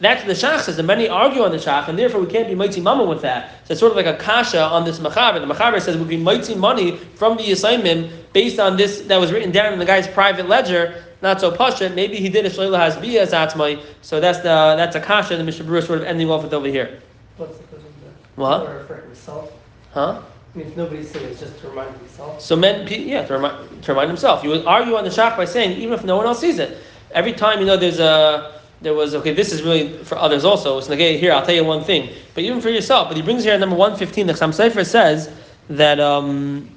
That's 0.03 0.25
what 0.25 0.27
the 0.27 0.47
Shach 0.47 0.59
says, 0.59 0.77
and 0.77 0.85
many 0.85 1.07
argue 1.07 1.43
on 1.43 1.51
the 1.51 1.57
Shach, 1.57 1.87
and 1.87 1.97
therefore 1.97 2.19
we 2.19 2.27
can't 2.27 2.47
be 2.47 2.55
mighty 2.55 2.81
mama 2.81 3.05
with 3.05 3.21
that. 3.21 3.65
So 3.65 3.71
it's 3.71 3.79
sort 3.79 3.91
of 3.91 3.95
like 3.95 4.05
a 4.05 4.17
kasha 4.17 4.61
on 4.61 4.83
this 4.83 4.99
Machaber. 4.99 5.39
The 5.39 5.53
Machaber 5.53 5.81
says 5.81 5.95
we 5.95 6.07
can 6.07 6.23
mighty 6.23 6.55
money 6.55 6.97
from 7.15 7.37
the 7.37 7.51
assignment 7.53 8.11
based 8.33 8.59
on 8.59 8.75
this 8.75 9.01
that 9.03 9.17
was 9.17 9.31
written 9.31 9.51
down 9.51 9.71
in 9.71 9.79
the 9.79 9.85
guy's 9.85 10.05
private 10.07 10.49
ledger, 10.49 11.05
not 11.21 11.39
so 11.39 11.55
pasha. 11.55 11.89
Maybe 11.89 12.17
he 12.17 12.27
did 12.27 12.45
a 12.45 12.49
shleila 12.49 12.79
has 12.79 12.97
as 12.97 13.31
atmai. 13.31 13.81
So 14.01 14.19
that's 14.19 14.39
the 14.39 14.75
that's 14.75 14.97
a 14.97 14.99
kasha. 14.99 15.37
The 15.37 15.43
Mishnah 15.45 15.65
Berurah 15.65 15.87
sort 15.87 15.99
of 15.99 16.05
ending 16.05 16.29
off 16.29 16.43
with 16.43 16.53
over 16.53 16.67
here. 16.67 17.01
What's 17.37 17.57
the 17.57 17.63
question? 17.63 17.93
What? 18.35 18.85
For 18.87 18.97
himself. 18.97 19.53
Huh? 19.91 20.21
I 20.53 20.57
mean, 20.57 20.73
nobody's 20.75 21.09
saying 21.09 21.25
it's 21.27 21.39
just 21.39 21.57
to 21.61 21.69
remind 21.69 21.95
himself. 21.95 22.41
So 22.41 22.57
men, 22.57 22.87
yeah, 22.89 23.25
to 23.25 23.33
remind, 23.35 23.83
to 23.83 23.91
remind 23.93 24.09
himself. 24.09 24.43
You 24.43 24.49
would 24.49 24.65
argue 24.65 24.95
on 24.95 25.05
the 25.05 25.09
shach 25.09 25.37
by 25.37 25.45
saying 25.45 25.77
even 25.77 25.93
if 25.93 26.03
no 26.03 26.17
one 26.17 26.25
else 26.25 26.41
sees 26.41 26.59
it. 26.59 26.77
Every 27.11 27.31
time 27.31 27.59
you 27.59 27.65
know 27.65 27.77
there's 27.77 27.99
a 27.99 28.59
there 28.83 28.93
was 28.93 29.15
okay. 29.15 29.33
This 29.33 29.51
is 29.51 29.63
really 29.63 29.97
for 30.03 30.17
others 30.17 30.43
also. 30.45 30.75
Like 30.75 30.99
hey, 30.99 31.17
here 31.17 31.31
I'll 31.31 31.45
tell 31.45 31.55
you 31.55 31.63
one 31.63 31.83
thing, 31.83 32.09
but 32.35 32.43
even 32.43 32.61
for 32.61 32.69
yourself. 32.69 33.07
But 33.07 33.17
he 33.17 33.23
brings 33.23 33.43
here 33.43 33.57
number 33.57 33.75
one 33.75 33.95
fifteen. 33.95 34.27
The 34.27 34.33
Chassam 34.33 34.49
Sofer 34.49 34.85
says 34.85 35.31
that 35.69 35.99
um, 35.99 36.69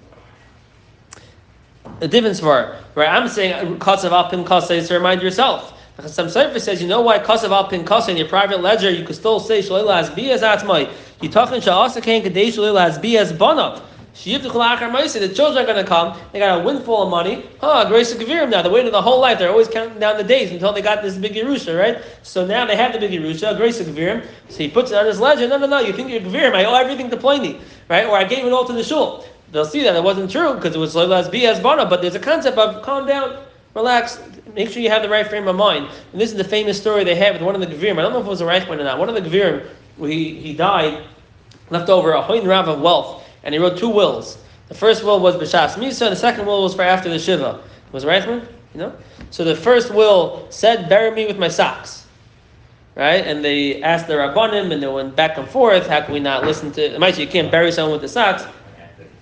a 2.00 2.08
difference 2.08 2.40
for 2.40 2.76
right. 2.94 3.08
I'm 3.08 3.28
saying 3.28 3.78
kasav 3.78 4.12
alpin 4.12 4.44
kasa 4.44 4.80
to 4.80 4.94
remind 4.94 5.20
yourself. 5.20 5.74
The 5.96 6.04
Chassam 6.04 6.26
Sofer 6.26 6.60
says 6.60 6.80
you 6.80 6.88
know 6.88 7.00
why 7.00 7.18
kasav 7.18 7.50
alpin 7.50 7.84
kasa 7.84 8.12
in 8.12 8.16
your 8.16 8.28
private 8.28 8.60
ledger 8.60 8.90
you 8.90 9.04
could 9.04 9.16
still 9.16 9.40
say 9.40 9.60
shloila 9.60 10.00
as 10.00 10.10
as 10.10 10.42
atmai. 10.42 10.90
You 11.20 11.28
talking 11.28 11.60
sha'asa 11.60 12.02
kain 12.02 12.22
kadesh 12.22 12.56
shloila 12.56 12.86
as 12.86 12.98
bi 12.98 13.16
as. 13.16 13.32
The 14.24 15.32
children 15.34 15.62
are 15.62 15.66
going 15.66 15.76
to 15.76 15.84
come. 15.84 16.18
They 16.32 16.38
got 16.38 16.60
a 16.60 16.64
windfall 16.64 17.04
of 17.04 17.10
money. 17.10 17.44
Oh, 17.60 17.86
grace 17.86 18.12
of 18.12 18.18
Gavirim 18.18 18.50
now. 18.50 18.62
They 18.62 18.70
waited 18.70 18.92
the 18.92 19.02
whole 19.02 19.20
life. 19.20 19.38
They're 19.38 19.50
always 19.50 19.68
counting 19.68 19.98
down 20.00 20.16
the 20.16 20.24
days 20.24 20.50
until 20.50 20.72
they 20.72 20.82
got 20.82 21.02
this 21.02 21.16
big 21.16 21.34
Yerusha, 21.34 21.78
right? 21.78 22.02
So 22.22 22.46
now 22.46 22.64
they 22.66 22.76
have 22.76 22.92
the 22.92 22.98
big 22.98 23.12
Yerusha, 23.12 23.56
grace 23.56 23.78
of 23.78 23.86
Gavirim. 23.86 24.26
So 24.48 24.58
he 24.58 24.68
puts 24.68 24.90
it 24.90 24.96
on 24.96 25.06
his 25.06 25.20
ledger. 25.20 25.46
No, 25.46 25.58
no, 25.58 25.66
no. 25.66 25.80
You 25.80 25.92
think 25.92 26.10
you're 26.10 26.20
Gavirim. 26.20 26.54
I 26.54 26.64
owe 26.64 26.74
everything 26.74 27.10
to 27.10 27.16
Pliny, 27.16 27.60
right? 27.88 28.06
Or 28.06 28.16
I 28.16 28.24
gave 28.24 28.44
it 28.44 28.52
all 28.52 28.64
to 28.64 28.72
the 28.72 28.82
shul. 28.82 29.24
They'll 29.52 29.64
see 29.64 29.82
that 29.84 29.94
it 29.94 30.02
wasn't 30.02 30.30
true 30.30 30.54
because 30.54 30.74
it 30.74 30.78
was 30.78 30.94
Leilas 30.94 31.30
B 31.30 31.46
as 31.46 31.60
Bana. 31.60 31.86
But 31.86 32.02
there's 32.02 32.16
a 32.16 32.20
concept 32.20 32.58
of 32.58 32.82
calm 32.82 33.06
down. 33.06 33.44
relax. 33.74 34.18
Make 34.54 34.70
sure 34.70 34.82
you 34.82 34.90
have 34.90 35.02
the 35.02 35.08
right 35.08 35.26
frame 35.26 35.46
of 35.46 35.56
mind. 35.56 35.88
And 36.12 36.20
this 36.20 36.30
is 36.30 36.36
the 36.36 36.44
famous 36.44 36.80
story 36.80 37.04
they 37.04 37.14
have 37.14 37.34
with 37.34 37.42
one 37.42 37.54
of 37.54 37.60
the 37.60 37.66
Gevirim. 37.66 37.98
I 37.98 38.02
don't 38.02 38.12
know 38.12 38.20
if 38.20 38.26
it 38.26 38.30
was 38.30 38.40
a 38.40 38.46
Reichman 38.46 38.80
or 38.80 38.84
not. 38.84 38.98
One 38.98 39.08
of 39.08 39.14
the 39.14 39.20
Gevirim, 39.20 39.66
he, 39.98 40.34
he 40.40 40.54
died, 40.54 41.04
left 41.70 41.90
over 41.90 42.12
a 42.12 42.22
Hoin 42.22 42.46
Rav 42.46 42.68
of 42.68 42.80
wealth, 42.80 43.22
and 43.46 43.54
he 43.54 43.60
wrote 43.60 43.78
two 43.78 43.88
wills. 43.88 44.38
The 44.68 44.74
first 44.74 45.04
will 45.04 45.20
was 45.20 45.36
B'Shas 45.36 45.74
Misa, 45.76 46.02
and 46.02 46.12
the 46.12 46.16
second 46.16 46.44
will 46.44 46.64
was 46.64 46.74
for 46.74 46.82
after 46.82 47.08
the 47.08 47.18
Shiva. 47.18 47.62
Was 47.92 48.04
Reichman? 48.04 48.46
You 48.74 48.80
know? 48.80 48.92
So 49.30 49.44
the 49.44 49.54
first 49.54 49.94
will 49.94 50.48
said, 50.50 50.88
bury 50.88 51.12
me 51.12 51.26
with 51.26 51.38
my 51.38 51.46
socks. 51.46 52.06
Right? 52.96 53.24
And 53.24 53.44
they 53.44 53.80
asked 53.82 54.08
the 54.08 54.14
Rabbanim, 54.14 54.72
and 54.72 54.82
they 54.82 54.88
went 54.88 55.14
back 55.14 55.38
and 55.38 55.48
forth. 55.48 55.86
How 55.86 56.00
can 56.00 56.12
we 56.12 56.18
not 56.18 56.44
listen 56.44 56.72
to... 56.72 56.98
Maisa, 56.98 57.18
you 57.18 57.28
can't 57.28 57.50
bury 57.50 57.70
someone 57.70 57.92
with 57.92 58.02
the 58.02 58.08
socks. 58.08 58.44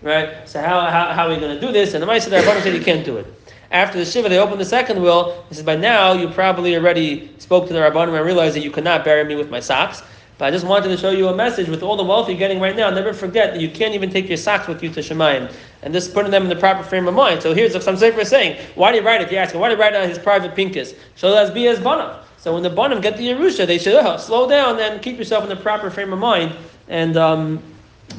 Right? 0.00 0.49
So 0.49 0.61
how, 0.61 0.81
how, 0.81 1.12
how 1.12 1.26
are 1.26 1.28
we 1.28 1.37
going 1.37 1.54
to 1.54 1.61
do 1.61 1.71
this? 1.71 1.93
And 1.93 2.02
the 2.02 2.07
Maisa, 2.07 2.31
the 2.31 2.37
Rabbanim 2.37 2.62
said 2.62 2.75
you 2.75 2.81
can't 2.81 3.04
do 3.04 3.19
it. 3.19 3.26
After 3.71 3.99
the 3.99 4.07
Shiva, 4.07 4.31
they 4.31 4.38
opened 4.38 4.61
the 4.61 4.64
second 4.64 5.02
will. 5.02 5.45
He 5.50 5.57
says, 5.57 5.64
by 5.64 5.76
now, 5.76 6.12
you 6.12 6.28
probably 6.28 6.76
already 6.76 7.31
spoke 7.38 7.66
to 7.66 7.75
the 7.75 7.81
Rabbanim 7.81 8.16
and 8.16 8.25
realized 8.25 8.57
that 8.57 8.64
you 8.64 8.71
could 8.71 8.85
not 8.85 9.04
bury 9.04 9.25
me 9.25 9.35
with 9.35 9.50
my 9.50 9.61
socks. 9.61 10.02
But 10.37 10.47
I 10.47 10.50
just 10.50 10.67
wanted 10.67 10.88
to 10.88 10.97
show 10.97 11.11
you 11.11 11.29
a 11.29 11.35
message 11.35 11.69
with 11.69 11.83
all 11.83 11.97
the 11.97 12.03
wealth 12.03 12.29
you're 12.29 12.37
getting 12.37 12.59
right 12.59 12.75
now. 12.75 12.91
Never 12.91 13.12
forget 13.12 13.53
that 13.53 13.61
you 13.61 13.71
can't 13.71 13.95
even 13.95 14.11
take 14.11 14.29
your 14.29 14.37
socks 14.37 14.67
with 14.67 14.83
you 14.83 14.91
to 14.91 15.00
Shemayim. 15.00 15.53
And 15.83 15.95
just 15.95 16.12
putting 16.12 16.33
them 16.33 16.43
in 16.43 16.49
the 16.49 16.57
proper 16.57 16.83
frame 16.83 17.07
of 17.07 17.14
mind. 17.14 17.41
So 17.41 17.55
here's 17.55 17.73
what 17.73 17.85
some 17.85 17.97
Sefer 17.97 18.25
saying, 18.25 18.59
why 18.75 18.91
did 18.91 19.03
he 19.03 19.07
write 19.07 19.21
it? 19.21 19.31
You 19.31 19.38
ask 19.38 19.55
him, 19.55 19.61
why 19.61 19.69
did 19.69 19.79
he 19.79 19.83
write 19.83 19.95
it 19.95 20.03
on 20.03 20.09
his 20.09 20.19
private 20.19 20.57
pinkus? 20.57 20.97
So 21.14 21.31
that's 21.31 21.50
be 21.50 21.69
as 21.69 21.79
Banav. 21.79 22.25
So 22.38 22.53
when 22.53 22.64
the 22.64 22.71
Banav 22.71 23.00
get 23.00 23.17
the 23.17 23.29
Yerusha, 23.29 23.67
they 23.67 23.79
should 23.79 23.95
oh, 23.95 24.17
slow 24.17 24.49
down 24.49 24.81
and 24.81 25.00
keep 25.00 25.19
yourself 25.19 25.45
in 25.45 25.50
the 25.50 25.57
proper 25.57 25.88
frame 25.88 26.12
of 26.12 26.19
mind. 26.19 26.57
And 26.88 27.17
um, 27.17 27.62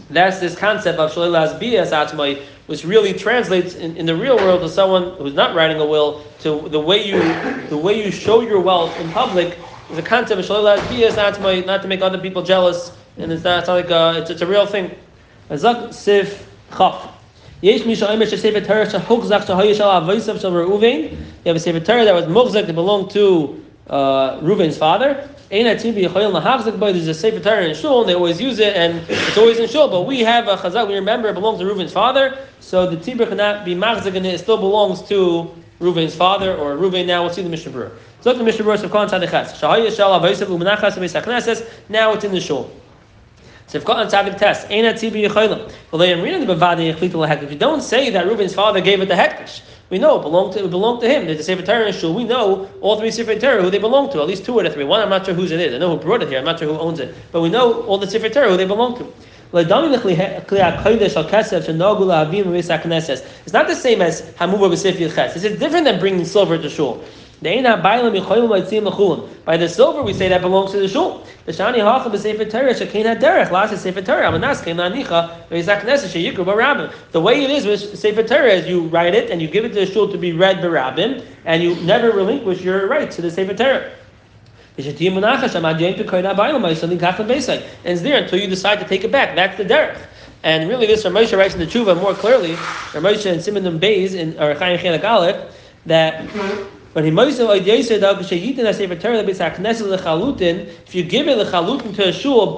that's 0.09 0.39
this 0.39 0.55
concept 0.57 0.99
of 0.99 1.11
Shalil 1.11 1.59
Bias 1.59 1.91
Atmai, 1.91 2.41
which 2.67 2.85
really 2.85 3.13
translates 3.13 3.75
in, 3.75 3.97
in 3.97 4.05
the 4.05 4.15
real 4.15 4.37
world 4.37 4.61
to 4.61 4.69
someone 4.69 5.15
who's 5.17 5.33
not 5.33 5.53
writing 5.53 5.79
a 5.81 5.85
will 5.85 6.23
to 6.39 6.67
the 6.69 6.79
way 6.79 7.05
you 7.05 7.19
the 7.67 7.77
way 7.77 8.03
you 8.03 8.11
show 8.11 8.41
your 8.41 8.59
wealth 8.59 8.97
in 8.99 9.11
public 9.11 9.57
is 9.91 9.97
a 9.97 10.01
concept 10.01 10.39
of 10.39 10.45
Shalil 10.45 10.77
Bias 10.89 11.15
Atmai, 11.15 11.65
not 11.65 11.81
to 11.81 11.87
make 11.87 12.01
other 12.01 12.17
people 12.17 12.43
jealous, 12.43 12.91
and 13.17 13.31
it's 13.31 13.43
not, 13.43 13.59
it's 13.59 13.67
not 13.67 13.75
like 13.75 13.89
a, 13.89 14.21
it's, 14.21 14.29
it's 14.29 14.41
a 14.41 14.47
real 14.47 14.65
thing. 14.65 14.91
Azak 15.49 15.93
Sif 15.93 16.49
Chaf. 16.75 17.11
Yesh 17.61 17.85
Misha 17.85 18.09
Omer 18.09 18.25
Sefer 18.25 18.61
Torah 18.61 18.85
Shahukzach 18.85 19.45
Shahayishal 19.45 20.01
Avoisav 20.01 20.41
Shal 20.41 20.51
Reuven. 20.51 21.11
You 21.11 21.17
have 21.45 21.55
a 21.55 21.59
Sefer 21.59 21.79
Torah 21.79 22.03
that 22.05 22.13
was 22.13 22.25
Mukzak 22.25 22.67
that 22.67 22.73
belonged 22.73 23.11
to 23.11 23.63
uh, 23.87 24.39
Reuven's 24.41 24.77
father. 24.77 25.29
There's 25.49 27.07
a 27.07 27.13
Sefer 27.13 27.39
Torah 27.39 27.65
in 27.65 27.75
Shul, 27.75 28.01
and 28.01 28.09
they 28.09 28.15
always 28.15 28.41
use 28.41 28.57
it, 28.57 28.75
and 28.75 29.05
it's 29.07 29.37
always 29.37 29.59
in 29.59 29.69
Shul. 29.69 29.87
But 29.89 30.01
we 30.01 30.21
have 30.21 30.47
a 30.47 30.57
Chazak, 30.57 30.87
we 30.87 30.95
remember 30.95 31.29
it 31.29 31.33
belongs 31.35 31.59
to 31.59 31.65
Reuven's 31.65 31.93
father, 31.93 32.39
so 32.59 32.89
the 32.89 32.97
Tibur 32.97 33.29
cannot 33.29 33.63
be 33.63 33.75
Machzik, 33.75 34.15
and 34.15 34.25
it 34.25 34.39
still 34.39 34.57
belongs 34.57 35.03
to 35.03 35.53
Reuven's 35.79 36.15
father, 36.15 36.55
or 36.55 36.75
Reuven 36.75 37.05
now. 37.05 37.23
We'll 37.23 37.31
see 37.31 37.43
the 37.43 37.49
Mishnah 37.49 37.71
Berurah. 37.71 37.91
So 38.25 38.33
the 38.33 38.43
Mishnah 38.43 38.65
Berurah 38.65 38.83
of 38.83 38.89
Khan 38.89 39.07
Tzadichatz. 39.07 39.53
Shahaya 39.53 39.95
Shal 39.95 40.19
Avoisav 40.19 40.47
Umenachas 40.47 40.93
Meisachneses. 40.97 41.63
Now 41.89 42.13
it's 42.13 42.23
in 42.23 42.31
the 42.31 42.41
Shul. 42.41 42.71
So 43.67 43.77
if 43.77 43.87
on 43.87 44.07
Tzadik 44.07 44.39
test, 44.39 44.67
Eina 44.69 44.99
Tibi 44.99 45.27
Yecholim. 45.27 45.71
If 47.43 47.51
you 47.51 47.57
don't 47.59 47.81
say 47.81 48.09
that 48.09 48.25
Reuben's 48.25 48.55
father 48.55 48.81
gave 48.81 48.99
it 49.01 49.09
the 49.09 49.13
hektish, 49.13 49.61
we 49.91 49.99
know 49.99 50.17
it 50.17 50.23
belonged 50.23 50.53
to 50.53 50.65
it 50.65 50.71
belonged 50.71 51.01
to 51.01 51.07
him. 51.07 51.27
There's 51.27 51.39
a 51.39 51.43
Sefer 51.43 51.61
Torah 51.61 51.85
in 51.85 51.93
Shul. 51.93 52.15
We 52.15 52.23
know 52.23 52.67
all 52.81 52.99
three 52.99 53.11
Sefer 53.11 53.39
Torah 53.39 53.61
who 53.61 53.69
they 53.69 53.77
belong 53.77 54.11
to. 54.13 54.21
At 54.21 54.27
least 54.27 54.43
two 54.43 54.59
out 54.59 54.65
of 54.65 54.73
three. 54.73 54.85
One 54.85 55.01
I'm 55.01 55.09
not 55.09 55.23
sure 55.23 55.35
whose 55.35 55.51
it 55.51 55.59
is. 55.59 55.75
I 55.75 55.77
know 55.77 55.95
who 55.95 56.01
brought 56.01 56.23
it 56.23 56.29
here. 56.29 56.39
I'm 56.39 56.45
not 56.45 56.57
sure 56.57 56.67
who 56.67 56.79
owns 56.79 56.99
it. 56.99 57.13
But 57.31 57.41
we 57.41 57.49
know 57.49 57.83
all 57.83 57.99
the 57.99 58.09
Sefer 58.09 58.29
Torah 58.29 58.49
who 58.49 58.57
they 58.57 58.65
belong 58.65 58.97
to. 58.97 59.13
It's 59.53 59.69
not 59.69 59.91
the 63.67 63.75
same 63.75 64.01
as 64.01 64.21
Hamuva 64.21 64.69
B'Sefir 64.71 65.13
Ches. 65.13 65.35
It's 65.43 65.59
different 65.59 65.85
than 65.85 65.99
bringing 65.99 66.25
silver 66.25 66.57
to 66.57 66.67
Shul. 66.67 67.03
By 67.41 67.61
the 69.57 69.69
silver, 69.69 70.03
we 70.03 70.13
say 70.13 70.29
that 70.29 70.41
belongs 70.41 70.71
to 70.71 70.79
the 70.79 70.87
shul. 70.87 71.25
The 71.45 71.51
shani 71.51 71.79
hacha 71.79 72.09
b'sefer 72.09 72.49
Torah 72.49 72.73
shekein 72.73 73.05
haderech 73.05 73.51
last 73.51 73.77
sefer 73.81 74.01
Torah 74.01 74.31
amanas 74.31 74.63
kein 74.63 74.77
lanicha 74.77 75.29
ve'izak 75.49 75.81
neses 75.81 76.13
sheyikru 76.13 76.45
b'rabim. 76.45 76.93
The 77.11 77.21
way 77.21 77.43
it 77.43 77.51
is 77.51 77.65
with 77.65 77.99
sefer 77.99 78.23
Torah 78.23 78.53
is 78.53 78.67
you 78.67 78.87
write 78.87 79.13
it 79.13 79.29
and 79.29 79.41
you 79.41 79.47
give 79.47 79.65
it 79.65 79.69
to 79.69 79.75
the 79.75 79.85
shul 79.85 80.09
to 80.11 80.17
be 80.17 80.31
read 80.31 80.57
b'rabim, 80.57 81.23
and 81.43 81.61
you 81.61 81.75
never 81.81 82.11
relinquish 82.11 82.61
your 82.61 82.87
right 82.87 83.11
to 83.11 83.21
the 83.21 83.29
sefer 83.29 83.53
Torah. 83.53 83.91
And 84.77 84.87
it's 84.87 84.99
there 88.01 88.17
until 88.21 88.39
you 88.39 88.47
decide 88.47 88.79
to 88.79 88.85
take 88.85 89.05
it 89.05 89.11
back. 89.11 89.35
That's 89.35 89.57
the 89.57 89.63
derech. 89.63 89.97
And 90.43 90.67
really, 90.67 90.85
this 90.85 91.05
Ramosha 91.05 91.37
writes 91.37 91.53
in 91.53 91.61
the 91.61 91.65
Tshuva 91.65 91.95
more 92.01 92.13
clearly. 92.13 92.55
Ramosha 92.91 93.31
and 93.31 93.41
Simon 93.41 93.79
Beis 93.79 94.15
in 94.15 94.37
or 94.37 94.53
Chaim 94.55 94.77
Chenak 94.77 95.03
Aleph 95.03 95.55
that 95.85 96.27
but 96.95 97.03
he 97.03 97.11
oh, 97.11 97.27
oh, 97.41 97.51
if 97.51 97.61
you 100.95 101.03
give 101.03 101.27
it 101.27 101.37
lechalutin 101.37 101.93
to 101.93 102.07
a 102.07 102.13
shul, 102.13 102.57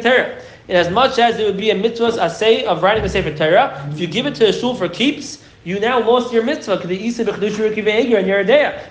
Torah. 0.00 0.40
In 0.68 0.76
as 0.76 0.90
much 0.90 1.18
as 1.18 1.40
it 1.40 1.44
would 1.44 1.56
be 1.56 1.70
a 1.70 1.74
mitzvah 1.74 2.12
asay 2.12 2.62
of 2.62 2.84
writing 2.84 3.04
a 3.04 3.08
sefer 3.08 3.36
Torah, 3.36 3.84
if 3.92 3.98
you 3.98 4.06
give 4.06 4.26
it 4.26 4.36
to 4.36 4.48
a 4.48 4.52
shul 4.52 4.76
for 4.76 4.88
keeps, 4.88 5.42
you 5.64 5.80
now 5.80 5.98
lost 5.98 6.32
your 6.32 6.44
mitzvah. 6.44 6.80
And 6.80 6.88
you're 6.88 8.38
a 8.38 8.44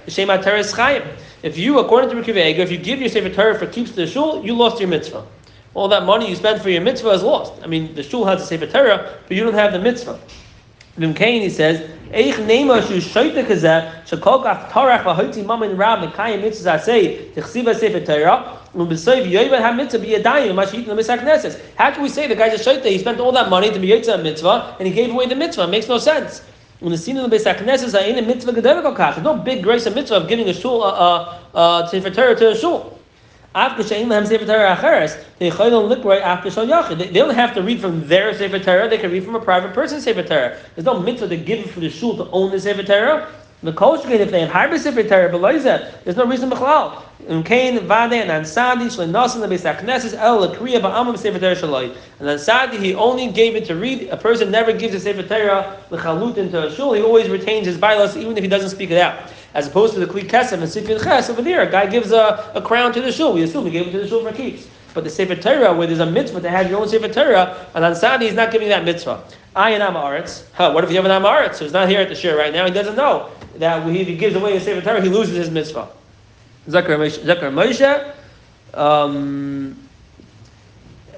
The 0.06 1.08
If 1.44 1.58
you, 1.58 1.80
according 1.80 2.10
to 2.10 2.16
Rekiv 2.18 2.36
Eger, 2.36 2.62
if 2.62 2.72
you 2.74 2.78
give 2.78 3.00
your 3.00 3.08
sefer 3.08 3.30
Torah 3.30 3.58
for 3.58 3.68
keeps 3.68 3.92
to 3.92 3.96
the 3.96 4.08
shul, 4.08 4.44
you 4.46 4.54
lost 4.54 4.82
your 4.82 4.90
mitzvah. 4.90 5.26
All 5.76 5.88
that 5.88 6.04
money 6.04 6.28
you 6.28 6.36
spent 6.36 6.62
for 6.62 6.70
your 6.70 6.82
mitzvah 6.82 7.12
is 7.12 7.24
lost. 7.24 7.54
I 7.64 7.68
mean, 7.68 7.96
the 7.96 8.04
shul 8.04 8.26
has 8.26 8.42
a 8.42 8.46
sefer 8.46 8.68
Torah, 8.68 9.18
but 9.30 9.38
you 9.38 9.46
don't 9.46 9.54
have 9.54 9.72
the 9.72 9.80
mitzvah. 9.80 10.20
Vim 10.98 11.14
Kain, 11.14 11.42
he 11.42 11.50
says, 11.50 11.90
Eich 12.12 12.36
nema 12.46 12.86
shu 12.86 12.98
shoyte 13.00 13.46
kazeh, 13.46 14.04
shekol 14.04 14.44
kach 14.44 14.70
tarach 14.70 15.04
v'hoitzi 15.04 15.46
mamin 15.46 15.78
rab 15.78 16.00
mekayim 16.00 16.42
mitzvah 16.42 16.72
asay, 16.72 17.34
tichsiva 17.34 17.74
sefer 17.74 18.06
Torah, 18.06 18.58
How 18.74 18.86
can 21.92 22.04
we 22.04 22.10
say 22.10 22.28
the 22.28 22.36
guy's 22.36 22.54
a 22.54 22.64
shaita? 22.64 22.86
He 22.86 22.98
spent 23.00 23.20
all 23.20 23.34
that 23.34 23.50
money 23.50 23.70
to 23.70 23.80
be 23.80 23.90
yitzah 23.90 24.24
mitzvah 24.24 24.78
and 24.80 24.88
he 24.88 24.94
gave 24.94 25.12
away 25.12 25.28
the 25.28 25.36
mitzvah? 25.36 25.64
It 25.64 25.68
makes 25.68 25.90
no 25.90 25.98
sense. 25.98 26.42
When 26.80 26.92
the 26.92 26.98
scene 26.98 27.18
in 27.18 27.30
the 27.30 27.36
Beis 27.36 27.44
Hakneses 27.44 27.94
are 27.94 28.04
a 28.04 28.22
mitzvah 28.22 28.54
There's 28.54 29.24
no 29.24 29.36
big 29.36 29.62
grace 29.62 29.86
of 29.88 29.96
mitzvah 29.96 30.16
of 30.16 30.30
giving 30.30 30.48
a 30.48 30.54
shul 30.54 30.84
a 30.84 30.90
uh, 30.90 31.40
uh, 31.54 31.90
to 31.90 32.52
a 32.52 32.56
shul. 32.56 32.98
After 33.54 33.84
they 33.84 34.04
don't 34.06 34.22
have 37.34 37.54
to 37.54 37.62
read 37.62 37.82
from 37.82 38.08
their 38.08 38.34
Sefer 38.34 38.60
Torah, 38.60 38.88
they 38.88 38.98
can 38.98 39.12
read 39.12 39.26
from 39.26 39.36
a 39.36 39.42
private 39.42 39.74
person's 39.74 40.06
Sefer 40.06 40.24
Torah. 40.24 40.58
There's 40.76 40.86
no 40.86 41.00
mitzvah 41.00 41.28
to 41.28 41.36
give 41.36 41.70
for 41.70 41.82
the 41.82 41.90
shul 41.90 42.16
to 42.16 42.30
own 42.32 42.52
the 42.52 42.62
Sefer 42.62 42.84
Torah. 42.84 43.28
The 43.64 43.74
kosher 43.74 44.10
if 44.10 44.32
they 44.32 44.40
have 44.40 44.50
harbor 44.50 44.80
Sefer 44.80 45.04
Torah 45.04 45.30
below 45.30 45.60
that, 45.60 46.04
there's 46.06 46.16
no 46.16 46.26
reason 46.26 46.50
b'chalal. 46.50 47.04
In 47.28 47.44
Cain, 47.44 47.78
and 47.78 47.90
Ansadi, 47.90 48.90
El. 50.18 51.84
And 51.84 52.40
Ansadi, 52.40 52.80
he 52.80 52.96
only 52.96 53.28
gave 53.32 53.56
it 53.56 53.66
to 53.66 53.76
read. 53.76 54.10
A 54.10 54.18
person 54.18 54.50
never 54.50 54.72
gives 54.72 54.96
a 54.96 55.00
Sefer 55.00 55.24
Torah, 55.24 55.78
l'chalut, 55.92 56.38
into 56.38 56.66
a 56.68 56.74
shul. 56.74 56.94
He 56.94 57.04
always 57.04 57.30
retains 57.30 57.68
his 57.68 57.78
bylaws, 57.78 58.16
even 58.16 58.36
if 58.38 58.44
he 58.44 58.50
doesn't 58.50 58.70
speak 58.70 58.92
it 58.92 58.98
out. 58.98 59.30
As 59.54 59.68
opposed 59.68 59.94
to 59.96 60.00
the 60.00 60.06
Kli 60.06 60.24
Kesem 60.24 60.54
and 60.54 60.64
Sifin 60.64 61.04
Ches 61.04 61.30
over 61.30 61.42
there, 61.42 61.62
a 61.62 61.70
guy 61.70 61.86
gives 61.86 62.12
a, 62.12 62.52
a 62.56 62.62
crown 62.62 62.94
to 62.94 63.02
the 63.02 63.12
shul. 63.12 63.34
We 63.34 63.44
assume 63.44 63.66
he 63.66 63.72
gave 63.72 63.88
it 63.88 63.92
to 63.92 64.00
the 64.00 64.08
shul 64.08 64.24
for 64.24 64.32
keeps. 64.32 64.68
But 64.94 65.04
the 65.04 65.10
Sefer 65.10 65.36
Torah, 65.36 65.74
where 65.74 65.88
there's 65.88 66.00
a 66.00 66.06
mitzvah 66.06 66.42
to 66.42 66.50
have 66.50 66.70
your 66.70 66.82
own 66.82 66.88
Sefer 66.88 67.08
Torah, 67.08 67.66
and 67.74 67.84
Ansadi 67.84 68.24
is 68.24 68.34
not 68.34 68.52
giving 68.52 68.70
that 68.70 68.84
mitzvah. 68.84 69.24
I 69.56 69.72
am 69.72 69.82
Amaretz. 69.82 70.44
Huh, 70.54 70.72
what 70.72 70.84
if 70.84 70.90
you 70.90 70.96
have 70.98 71.06
an 71.06 71.12
Amaretz 71.12 71.60
who's 71.60 71.74
not 71.74 71.90
here 71.90 72.02
at 72.02 72.10
the 72.10 72.16
shir 72.16 72.38
right 72.38 72.54
now? 72.54 72.66
He 72.66 72.72
doesn't 72.72 72.96
know 72.96 73.30
that 73.56 73.88
if 73.88 74.08
he 74.08 74.16
gives 74.18 74.36
away 74.36 74.54
his 74.54 74.64
Sefer 74.64 74.82
Torah, 74.82 75.02
he 75.02 75.10
loses 75.10 75.36
his 75.36 75.50
mitzvah. 75.50 75.90
Zakar 76.68 76.98
Moshe. 76.98 78.14
Um, 78.74 79.78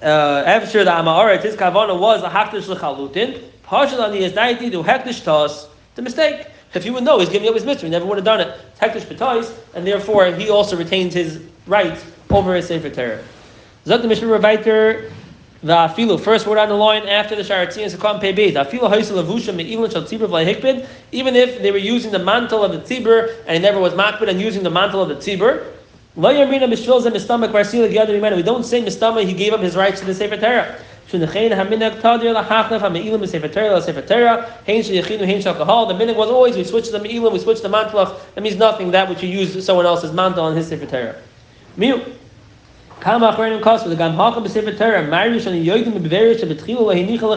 uh, 0.01 0.43
after 0.45 0.83
the 0.83 0.91
Amaretz, 0.91 1.43
his 1.43 1.55
kavana 1.55 1.99
was 1.99 2.23
a 2.23 2.29
hakdish 2.29 2.63
lechalutin. 2.63 3.43
Partial 3.63 4.01
on 4.01 4.11
the 4.11 4.19
Yazdayiti 4.23 4.71
to 4.71 4.83
hektish 4.83 5.23
tos. 5.23 5.67
A 5.97 6.01
mistake. 6.01 6.47
If 6.73 6.83
he 6.83 6.89
would 6.89 7.03
know 7.03 7.19
he's 7.19 7.29
giving 7.29 7.47
up 7.47 7.53
his 7.53 7.65
mitzvah, 7.65 7.85
he 7.85 7.91
never 7.91 8.05
would 8.05 8.17
have 8.17 8.25
done 8.25 8.41
it. 8.41 8.57
Hektish 8.81 9.05
b'tois, 9.05 9.51
and 9.75 9.85
therefore 9.85 10.25
he 10.27 10.49
also 10.49 10.75
retains 10.75 11.13
his 11.13 11.39
rights 11.67 12.03
over 12.29 12.55
his 12.55 12.67
Sefer 12.67 12.89
Torah. 12.89 13.23
Zok 13.85 14.01
the 14.01 14.07
Mishnah 14.07 14.27
Revaiter, 14.27 15.11
the 15.61 16.17
first 16.17 16.47
word 16.47 16.57
on 16.57 16.69
the 16.69 16.75
line 16.75 17.03
after 17.03 17.35
the 17.35 17.43
Sharatzi 17.43 17.83
and 17.83 17.91
Sakam 17.91 18.19
Pei 18.19 18.33
Beis. 18.33 18.53
Afilu 18.53 18.89
Haisel 18.91 19.23
Avusha 19.23 19.53
Me'ilin 19.55 19.91
Shal 19.91 20.03
Tzibur 20.03 20.27
V'Lehikbid, 20.27 20.87
even 21.11 21.35
if 21.35 21.61
they 21.61 21.71
were 21.71 21.77
using 21.77 22.11
the 22.11 22.19
mantle 22.19 22.63
of 22.63 22.71
the 22.71 22.79
Tzibur 22.79 23.29
and 23.45 23.55
he 23.55 23.59
never 23.61 23.79
was 23.79 23.93
makbid 23.93 24.27
and 24.27 24.41
using 24.41 24.63
the 24.63 24.69
mantle 24.69 25.01
of 25.01 25.09
the 25.09 25.15
Tzibur. 25.15 25.63
We 26.15 26.23
don't 28.43 28.63
say 28.63 28.81
Mistama, 28.83 29.23
he 29.25 29.33
gave 29.33 29.53
up 29.53 29.61
his 29.61 29.75
rights 29.75 29.99
to 30.01 30.05
the 30.05 30.13
Sefer 30.13 30.37
Torah. 30.37 30.75
The 31.09 31.17
minig 35.99 36.15
was 36.15 36.29
always 36.29 36.55
we 36.55 36.63
switch 36.63 36.89
the 36.89 36.99
me'ilim, 36.99 37.31
we 37.31 37.39
switch 37.39 37.61
the 37.61 37.67
mantlach. 37.69 38.19
That 38.33 38.41
means 38.41 38.55
nothing. 38.55 38.91
That 38.91 39.09
which 39.09 39.21
you 39.21 39.29
use 39.29 39.65
someone 39.65 39.85
else's 39.85 40.11
mantle 40.11 40.45
on 40.45 40.55
his 40.55 40.67
sefer 40.67 40.85
Torah. 40.85 41.15
Miu. 41.77 42.15
Kam 43.01 43.21
achrenim 43.21 43.61
the 43.89 43.95
gam 43.95 44.13
hakam 44.13 44.77
Torah. 44.77 45.03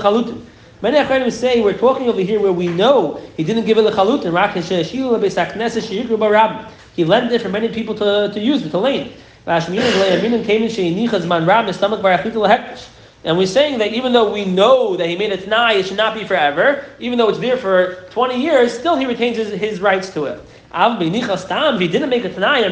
Lechalutim. 0.01 0.43
Many 0.83 0.99
Achronim 0.99 1.33
say 1.33 1.63
we're 1.63 1.73
talking 1.73 2.09
over 2.09 2.21
here 2.21 2.39
where 2.39 2.53
we 2.53 2.69
know 2.69 3.19
he 3.37 3.45
didn't 3.45 3.65
give 3.65 3.79
it 3.79 3.83
lechalut 3.83 4.27
and 4.27 4.35
rakin 4.35 4.63
she'eshilu 4.63 5.19
beis 5.19 5.89
she'yikru 5.89 6.19
barab. 6.19 6.69
He 6.95 7.05
lent 7.05 7.33
it 7.33 7.41
for 7.41 7.49
many 7.49 7.69
people 7.69 7.95
to, 7.95 8.31
to 8.33 8.41
use, 8.41 8.69
to 8.71 8.79
lane. 8.79 9.13
And 13.27 13.37
we're 13.37 13.47
saying 13.49 13.79
that 13.79 13.93
even 13.93 14.13
though 14.13 14.33
we 14.33 14.45
know 14.45 14.97
that 14.97 15.09
he 15.09 15.17
made 15.17 15.33
a 15.33 15.37
t'nai, 15.37 15.81
it 15.81 15.87
should 15.87 15.97
not 15.97 16.15
be 16.15 16.25
forever, 16.25 16.85
even 17.01 17.19
though 17.19 17.29
it's 17.29 17.41
there 17.41 17.57
for 17.57 18.07
20 18.11 18.41
years, 18.41 18.73
still 18.73 18.97
he 18.97 19.05
retains 19.05 19.37
his, 19.37 19.51
his 19.51 19.81
rights 19.81 20.11
to 20.11 20.27
it. 20.27 20.41
If 20.73 21.81
he 21.81 21.89
didn't 21.89 22.09
make 22.09 22.25
a 22.25 22.31
t'nai, 22.31 22.63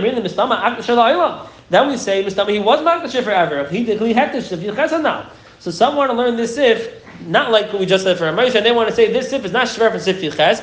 then 1.71 1.89
we 1.89 1.97
say 1.97 2.19
he 2.19 2.25
was 2.25 2.35
makdash 2.37 3.25
forever. 3.25 3.59
If 3.59 3.71
he 3.71 3.85
he 3.85 4.15
hektish, 4.15 4.53
if 4.53 4.61
he 4.61 4.71
now. 5.03 5.31
So 5.59 5.73
some 5.73 5.97
want 5.97 6.13
to 6.13 6.17
learn 6.17 6.37
this 6.37 6.57
if 6.57 7.04
not 7.27 7.51
like 7.51 7.73
what 7.73 7.81
we 7.81 7.87
just 7.87 8.05
said 8.05 8.19
for 8.19 8.25
Moshe, 8.25 8.55
and 8.55 8.65
they 8.65 8.73
want 8.73 8.89
to 8.89 8.95
say 8.95 9.13
this 9.13 9.31
sif 9.31 9.45
is 9.45 9.53
not 9.53 9.67
shver 9.67 9.91
for 9.91 9.99
sif 9.99 10.21
yiches. 10.21 10.63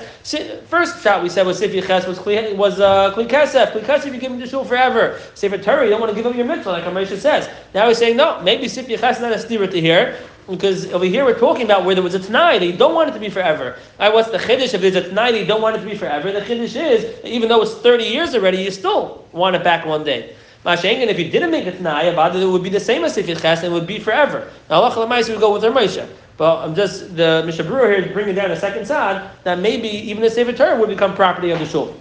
First 0.65 1.03
shot 1.03 1.23
we 1.23 1.29
said 1.29 1.45
was 1.45 1.59
sif 1.59 1.71
yiches 1.71 2.07
was 2.07 2.19
kli, 2.19 2.55
was 2.55 2.79
uh, 2.79 3.13
kli 3.13 3.27
kesef. 3.27 3.71
Kli 3.71 4.05
you 4.05 4.19
give 4.19 4.31
him 4.31 4.39
the 4.39 4.47
shul 4.47 4.65
forever. 4.65 5.19
Sefer 5.35 5.57
Torah 5.57 5.83
you 5.83 5.89
don't 5.89 5.99
want 5.99 6.11
to 6.11 6.15
give 6.15 6.25
up 6.25 6.35
your 6.35 6.45
mitzvah 6.45 6.71
like 6.71 6.83
Moshe 6.85 7.17
says. 7.17 7.49
Now 7.73 7.87
he's 7.87 7.97
saying 7.97 8.17
no, 8.17 8.41
maybe 8.41 8.67
sif 8.67 8.87
yiches 8.87 9.11
is 9.11 9.21
not 9.21 9.31
a 9.31 9.39
steer 9.39 9.65
to 9.65 9.81
here. 9.81 10.17
Because 10.49 10.91
over 10.91 11.05
here 11.05 11.23
we're 11.23 11.39
talking 11.39 11.65
about 11.65 11.85
where 11.85 11.95
there 11.95 12.03
was 12.03 12.15
a 12.15 12.19
Tanai, 12.19 12.59
they 12.59 12.71
don't 12.71 12.95
want 12.95 13.09
it 13.09 13.13
to 13.13 13.19
be 13.19 13.29
forever. 13.29 13.77
Right, 13.99 14.13
what's 14.13 14.31
the 14.31 14.37
Chiddush? 14.37 14.73
If 14.73 14.81
there's 14.81 14.95
a 14.95 15.07
Tanai, 15.07 15.31
they 15.31 15.45
don't 15.45 15.61
want 15.61 15.77
it 15.77 15.79
to 15.79 15.85
be 15.85 15.95
forever. 15.95 16.31
The 16.31 16.41
Chiddush 16.41 16.75
is, 16.75 17.23
even 17.23 17.47
though 17.47 17.61
it's 17.61 17.75
30 17.75 18.03
years 18.03 18.33
already, 18.35 18.57
you 18.57 18.71
still 18.71 19.25
want 19.31 19.55
it 19.55 19.63
back 19.63 19.85
one 19.85 20.03
day. 20.03 20.35
Mashengen, 20.65 21.07
if 21.07 21.17
you 21.17 21.29
didn't 21.29 21.51
make 21.51 21.65
a 21.65 21.71
Tanai 21.71 22.07
about 22.07 22.35
it, 22.35 22.43
it 22.43 22.45
would 22.45 22.63
be 22.63 22.69
the 22.69 22.79
same 22.79 23.03
as 23.03 23.17
if 23.17 23.27
you 23.27 23.35
and 23.35 23.63
it 23.63 23.71
would 23.71 23.87
be 23.87 23.99
forever. 23.99 24.47
Now, 24.69 24.81
Allah 24.81 25.07
we 25.07 25.37
go 25.37 25.53
with 25.53 25.63
Moshe. 25.63 26.07
But 26.37 26.63
I'm 26.63 26.75
just 26.75 27.15
the 27.15 27.43
Mishnah 27.45 27.65
Berurah 27.65 27.95
here 27.95 28.05
is 28.05 28.11
bringing 28.13 28.35
down 28.35 28.51
a 28.51 28.55
second 28.55 28.85
side 28.85 29.29
that 29.43 29.59
maybe 29.59 29.87
even 29.87 30.23
the 30.23 30.29
Sefer 30.29 30.53
Torah 30.53 30.79
would 30.79 30.89
become 30.89 31.15
property 31.15 31.51
of 31.51 31.59
the 31.59 31.65
shul. 31.65 31.95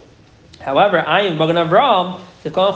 However, 0.60 1.00
I 1.06 1.22
am 1.22 1.38
Magen 1.38 1.56
Avraham 1.56 2.20
the 2.42 2.50
Magen 2.50 2.72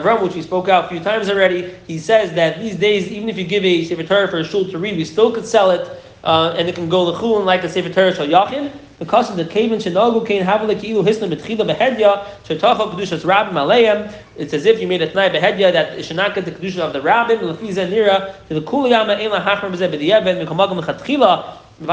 Avraham 0.00 0.22
which 0.22 0.34
we 0.34 0.42
spoke 0.42 0.68
out 0.68 0.86
a 0.86 0.88
few 0.88 0.98
times 0.98 1.30
already. 1.30 1.72
He 1.86 1.98
says 1.98 2.32
that 2.32 2.58
these 2.58 2.74
days 2.74 3.08
even 3.08 3.28
if 3.28 3.38
you 3.38 3.44
give 3.44 3.64
a 3.64 3.84
Sefer 3.84 4.02
Torah 4.02 4.28
for 4.28 4.38
a 4.38 4.44
shul 4.44 4.64
to 4.68 4.78
read, 4.78 4.96
we 4.96 5.04
still 5.04 5.30
could 5.30 5.46
sell 5.46 5.70
it 5.70 5.88
uh, 6.24 6.56
and 6.58 6.68
it 6.68 6.74
can 6.74 6.88
go 6.88 7.12
lechulin 7.12 7.44
like 7.44 7.62
the 7.62 7.68
Sefer 7.68 7.92
Torah 7.92 8.12
Shal 8.12 8.26
Yachin 8.26 8.72
because 8.98 9.30
of 9.30 9.36
the 9.36 9.44
kaven 9.44 9.76
shenagu 9.76 10.26
kain 10.26 10.44
havale 10.44 10.80
ki'ilu 10.80 11.04
hisna 11.04 11.32
betchila 11.32 11.64
behedya 11.72 12.24
shetacha 12.44 12.92
kedushas 12.92 13.24
rabbim 13.24 13.52
aleim. 13.52 14.12
It's 14.36 14.54
as 14.54 14.66
if 14.66 14.80
you 14.80 14.86
made 14.86 15.02
a 15.02 15.08
tnai 15.08 15.30
behedya 15.34 15.72
that 15.72 15.98
it 15.98 16.04
should 16.04 16.16
not 16.16 16.34
get 16.34 16.44
the 16.44 16.52
kedusha 16.52 16.80
of 16.80 16.92
the 16.92 17.00
rabbim 17.00 17.40
lefi 17.40 17.72
nira 17.74 18.34
to 18.48 18.54
the 18.54 18.62
kuliyama 18.62 19.16
ein 19.18 19.30
lahachmer 19.30 19.70
b'zeh 19.70 19.88
b'diyevet 19.92 20.44
mikamagam 20.46 20.82
lechatchila. 20.82 21.58
It's 21.84 21.92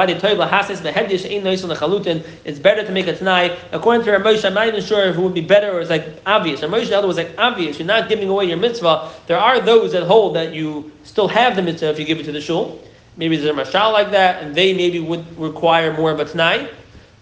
better 2.60 2.86
to 2.86 2.92
make 2.92 3.08
a 3.08 3.14
tnai. 3.14 3.58
According 3.72 4.04
to 4.06 4.12
Ramosha, 4.12 4.46
I'm 4.46 4.54
not 4.54 4.68
even 4.68 4.84
sure 4.84 5.06
if 5.06 5.18
it 5.18 5.20
would 5.20 5.34
be 5.34 5.42
better 5.42 5.72
or 5.72 5.82
it's 5.82 5.90
like 5.90 6.06
obvious. 6.28 6.62
Ramosha 6.62 6.92
other 6.92 7.08
was 7.08 7.18
like 7.18 7.34
obvious. 7.40 7.80
You're 7.80 7.88
not 7.88 8.08
giving 8.08 8.30
away 8.30 8.46
your 8.46 8.58
mitzvah. 8.58 9.10
There 9.26 9.40
are 9.40 9.60
those 9.60 9.94
that 9.94 10.04
hold 10.04 10.36
that 10.36 10.54
you 10.54 10.92
still 11.06 11.28
have 11.30 11.56
the 11.56 11.64
mitzvah 11.64 11.90
if 11.90 11.98
you 11.98 12.06
give 12.06 12.20
it 12.20 12.26
to 12.26 12.32
the 12.32 12.42
shul. 12.42 12.80
Maybe 13.18 13.36
there's 13.36 13.50
a 13.50 13.54
mashal 13.60 13.92
like 13.92 14.12
that, 14.12 14.44
and 14.44 14.54
they 14.54 14.76
maybe 14.76 15.00
would 15.00 15.26
require 15.40 15.92
more 15.94 16.12
of 16.12 16.20
a 16.20 16.26
tnai. 16.26 16.70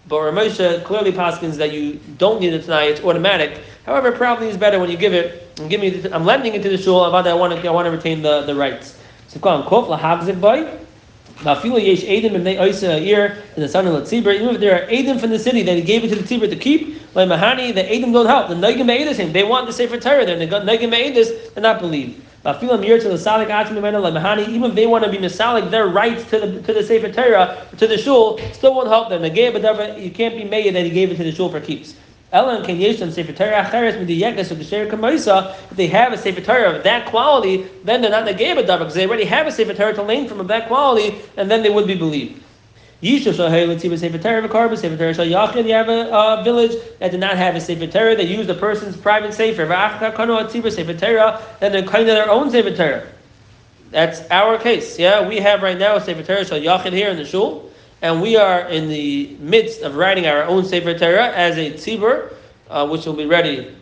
But 0.08 0.16
Ramosha 0.16 0.84
clearly 0.84 1.12
paskins 1.12 1.56
that 1.56 1.72
you 1.72 2.00
don't 2.16 2.40
need 2.40 2.54
it 2.54 2.64
tonight; 2.64 2.84
it's 2.84 3.02
automatic. 3.02 3.60
However, 3.84 4.10
probably 4.10 4.48
is 4.48 4.56
better 4.56 4.80
when 4.80 4.90
you 4.90 4.96
give 4.96 5.12
it. 5.12 5.46
And 5.58 5.68
give 5.68 5.80
me, 5.80 5.90
the, 5.90 6.14
I'm 6.14 6.24
lending 6.24 6.54
it 6.54 6.62
to 6.62 6.68
the 6.68 6.78
shul. 6.78 7.02
I 7.02 7.34
want 7.34 7.60
to, 7.60 7.68
I 7.68 7.70
want 7.70 7.86
to 7.86 7.90
retain 7.90 8.22
the, 8.22 8.42
the 8.42 8.54
rights. 8.54 8.96
So 9.28 9.40
come 9.40 9.64
kof 9.64 9.88
lahagzik 9.88 10.40
boy. 10.40 10.78
Even 11.40 11.52
if 11.52 11.62
there 14.60 14.82
are 14.82 14.86
edim 14.88 15.20
from 15.20 15.30
the 15.30 15.38
city 15.38 15.62
that 15.62 15.76
he 15.76 15.82
gave 15.82 16.02
it 16.02 16.08
to 16.08 16.16
the 16.16 16.24
tzibur 16.24 16.50
to 16.50 16.56
keep, 16.56 17.00
like 17.14 17.28
mahani, 17.28 17.72
the 17.72 17.84
edim 17.84 18.12
don't 18.12 18.26
help. 18.26 18.48
The 18.48 18.56
nagim 18.56 18.90
him. 19.14 19.32
They 19.32 19.44
want 19.44 19.66
the 19.66 19.72
sefer 19.72 20.00
Torah. 20.00 20.26
They're 20.26 20.36
nagim 20.36 20.90
be'edis. 20.90 21.54
They're 21.54 21.62
not 21.62 21.80
believe. 21.80 22.24
Even 22.46 22.70
if 22.70 22.80
they 24.74 24.86
want 24.86 25.04
to 25.04 25.10
be 25.10 25.18
misalik 25.18 25.70
their 25.70 25.88
rights 25.88 26.24
to 26.30 26.38
the 26.38 26.62
to 26.62 26.72
the 26.72 26.82
Sefer 26.84 27.10
Torah, 27.10 27.66
to 27.76 27.86
the 27.86 27.98
shul, 27.98 28.38
still 28.52 28.74
won't 28.74 28.88
help 28.88 29.08
them. 29.08 29.24
You 29.24 30.10
can't 30.10 30.36
be 30.36 30.44
made 30.44 30.74
that 30.74 30.84
he 30.84 30.90
gave 30.90 31.10
it 31.10 31.16
to 31.16 31.24
the 31.24 31.32
shul 31.32 31.50
for 31.50 31.60
keeps. 31.60 31.94
If 32.30 32.46
they 35.74 35.86
have 35.86 36.12
a 36.12 36.18
Sefer 36.18 36.40
Torah 36.42 36.76
of 36.76 36.82
that 36.84 37.06
quality, 37.06 37.66
then 37.84 38.02
they're 38.02 38.10
not 38.10 38.26
negay 38.26 38.54
b'davar 38.54 38.78
because 38.80 38.94
they 38.94 39.06
already 39.06 39.24
have 39.24 39.46
a 39.46 39.50
Sefer 39.52 39.72
Torah 39.74 39.94
to 39.94 40.02
lane 40.02 40.28
from 40.28 40.38
of 40.38 40.46
that 40.48 40.68
quality, 40.68 41.22
and 41.36 41.50
then 41.50 41.62
they 41.62 41.70
would 41.70 41.86
be 41.86 41.96
believed. 41.96 42.42
Yisha 43.02 43.32
Shahei 43.32 43.64
Letziba 43.68 43.96
Sefer 43.96 44.18
Torah 44.18 44.48
V'Karba 44.48 44.76
Sefer 44.76 44.96
Torah 44.96 45.14
Shal 45.14 45.26
Yachid. 45.26 45.66
You 45.66 45.74
have 45.74 45.88
a 45.88 46.12
uh, 46.12 46.42
village 46.42 46.72
that 46.98 47.12
did 47.12 47.20
not 47.20 47.36
have 47.36 47.54
a 47.54 47.60
Sefer 47.60 47.86
Torah. 47.86 48.16
They 48.16 48.24
used 48.24 48.50
a 48.50 48.54
person's 48.54 48.96
private 48.96 49.32
Sefer. 49.32 49.66
V'Achta 49.66 50.12
Kano 50.12 50.36
Atziba 50.36 50.72
Sefer 50.72 50.94
Torah. 50.94 51.40
Then 51.60 51.70
they're 51.70 51.84
kind 51.84 52.08
of 52.08 52.16
their 52.16 52.28
own 52.28 52.50
Sefer 52.50 52.74
Torah. 52.74 53.06
That's 53.90 54.28
our 54.30 54.58
case. 54.58 54.98
Yeah, 54.98 55.26
we 55.28 55.36
have 55.36 55.62
right 55.62 55.78
now 55.78 55.94
a 55.94 56.00
Sefer 56.00 56.24
Torah 56.24 56.44
Shal 56.44 56.58
Yachid 56.58 56.92
here 56.92 57.08
in 57.08 57.16
the 57.16 57.24
shul, 57.24 57.70
and 58.02 58.20
we 58.20 58.36
are 58.36 58.62
in 58.62 58.88
the 58.88 59.36
midst 59.38 59.82
of 59.82 59.94
writing 59.94 60.26
our 60.26 60.42
own 60.42 60.64
Sefer 60.64 60.98
Torah 60.98 61.28
as 61.28 61.56
a 61.56 61.70
tzibur, 61.70 62.34
uh, 62.68 62.88
which 62.88 63.06
will 63.06 63.14
be 63.14 63.26
ready 63.26 63.76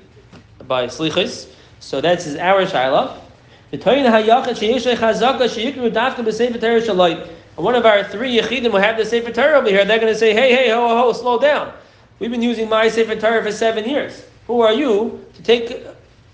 by 0.67 0.89
Slichis. 0.89 1.51
So 1.81 2.03
that's 2.03 2.37
our 2.37 2.67
Shiloh. 2.67 3.19
The 3.71 3.79
Torah 3.79 3.97
HaYachid 3.97 4.97
Chazaka 4.97 5.49
Sheyikru 5.49 5.91
Dafka 5.91 6.17
B'Sefer 6.17 6.61
Torah 6.61 6.83
Shaloi 6.83 7.29
one 7.57 7.75
of 7.75 7.87
our 7.87 8.05
three 8.05 8.39
Yechidim 8.39 8.73
will 8.73 8.81
have 8.81 8.97
the 8.97 9.05
Sefer 9.05 9.33
Torah 9.33 9.59
over 9.59 9.69
here, 9.69 9.85
they're 9.85 9.99
going 9.99 10.13
to 10.13 10.19
say, 10.19 10.33
hey, 10.33 10.55
hey, 10.55 10.71
ho, 10.71 10.89
ho, 10.89 10.97
ho, 10.97 11.13
slow 11.13 11.39
down. 11.39 11.73
We've 12.19 12.31
been 12.31 12.43
using 12.43 12.69
my 12.69 12.89
Sefer 12.89 13.17
Torah 13.17 13.43
for 13.43 13.53
seven 13.53 13.89
years. 13.89 14.25
Who 14.47 14.61
are 14.61 14.73
you 14.73 15.25
to 15.35 15.43
take 15.43 15.85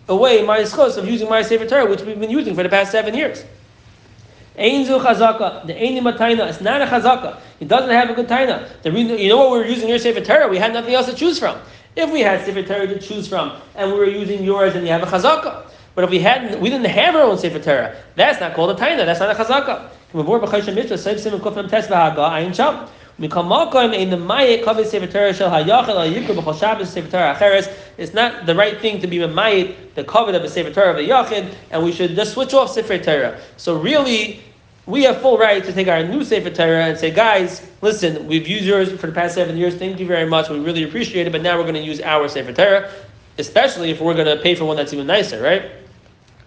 away 0.08 0.42
my 0.44 0.60
schos 0.60 0.96
of 0.96 1.08
using 1.08 1.28
my 1.28 1.42
Sefer 1.42 1.66
Torah, 1.66 1.88
which 1.88 2.02
we've 2.02 2.18
been 2.20 2.30
using 2.30 2.54
for 2.54 2.62
the 2.62 2.68
past 2.68 2.92
seven 2.92 3.14
years? 3.14 3.44
Ein 4.56 4.84
zu 4.84 4.98
chazaka. 4.98 5.66
The 5.66 5.74
ein 5.74 6.04
taina. 6.04 6.48
It's 6.48 6.60
not 6.60 6.82
a 6.82 6.86
chazaka. 6.86 7.40
It 7.58 7.68
doesn't 7.68 7.90
have 7.90 8.10
a 8.10 8.14
good 8.14 8.28
taina. 8.28 8.68
The 8.82 8.92
reason, 8.92 9.18
you 9.18 9.30
know 9.30 9.38
what 9.38 9.52
we 9.52 9.58
were 9.58 9.66
using 9.66 9.88
your 9.88 9.98
Sefer 9.98 10.20
Torah? 10.20 10.48
We 10.48 10.58
had 10.58 10.72
nothing 10.72 10.94
else 10.94 11.06
to 11.06 11.14
choose 11.14 11.38
from. 11.38 11.58
If 11.96 12.10
we 12.10 12.20
had 12.20 12.44
Sefer 12.44 12.62
Torah 12.62 12.86
to 12.86 12.98
choose 12.98 13.28
from, 13.28 13.52
and 13.74 13.92
we 13.92 13.98
were 13.98 14.06
using 14.06 14.42
yours, 14.44 14.74
and 14.74 14.86
you 14.86 14.92
have 14.92 15.02
a 15.02 15.06
chazaka. 15.06 15.66
But 15.94 16.04
if 16.04 16.10
we 16.10 16.18
hadn't, 16.18 16.60
we 16.60 16.70
didn't 16.70 16.86
have 16.86 17.14
our 17.14 17.22
own 17.22 17.38
Sefer 17.38 17.58
Torah. 17.58 17.96
That's 18.14 18.40
not 18.40 18.54
called 18.54 18.78
a 18.78 18.80
taina. 18.80 19.04
That's 19.04 19.20
not 19.20 19.30
a 19.30 19.42
chazaka. 19.42 19.88
It's 27.98 28.14
not 28.14 28.46
the 28.46 28.54
right 28.54 28.80
thing 28.80 29.00
to 29.00 29.06
be 29.06 29.18
mayit 29.18 29.94
the 29.94 30.04
kavit 30.04 30.34
of 30.34 30.42
a 30.42 30.48
sefer 30.48 30.72
Torah 30.72 30.90
of 30.92 30.96
a 30.96 31.00
yachid, 31.00 31.54
and 31.70 31.84
we 31.84 31.92
should 31.92 32.14
just 32.14 32.32
switch 32.32 32.54
off 32.54 32.70
sefer 32.70 32.98
Torah. 32.98 33.40
So 33.56 33.78
really, 33.78 34.42
we 34.86 35.04
have 35.04 35.20
full 35.20 35.38
right 35.38 35.62
to 35.62 35.72
take 35.72 35.88
our 35.88 36.02
new 36.02 36.24
Sefer 36.24 36.50
Torah 36.50 36.86
and 36.86 36.98
say, 36.98 37.10
guys, 37.10 37.64
listen, 37.82 38.26
we've 38.26 38.48
used 38.48 38.64
yours 38.64 38.90
for 38.92 39.06
the 39.06 39.12
past 39.12 39.34
seven 39.34 39.56
years. 39.56 39.76
Thank 39.76 40.00
you 40.00 40.06
very 40.06 40.28
much. 40.28 40.48
We 40.48 40.58
really 40.58 40.82
appreciate 40.82 41.26
it. 41.26 41.30
But 41.30 41.42
now 41.42 41.56
we're 41.56 41.62
going 41.62 41.74
to 41.74 41.80
use 41.80 42.00
our 42.00 42.28
Sefer 42.28 42.52
Torah, 42.52 42.90
especially 43.38 43.90
if 43.90 44.00
we're 44.00 44.14
going 44.14 44.36
to 44.36 44.42
pay 44.42 44.54
for 44.56 44.64
one 44.64 44.76
that's 44.76 44.92
even 44.92 45.06
nicer, 45.06 45.40
right? 45.40 45.70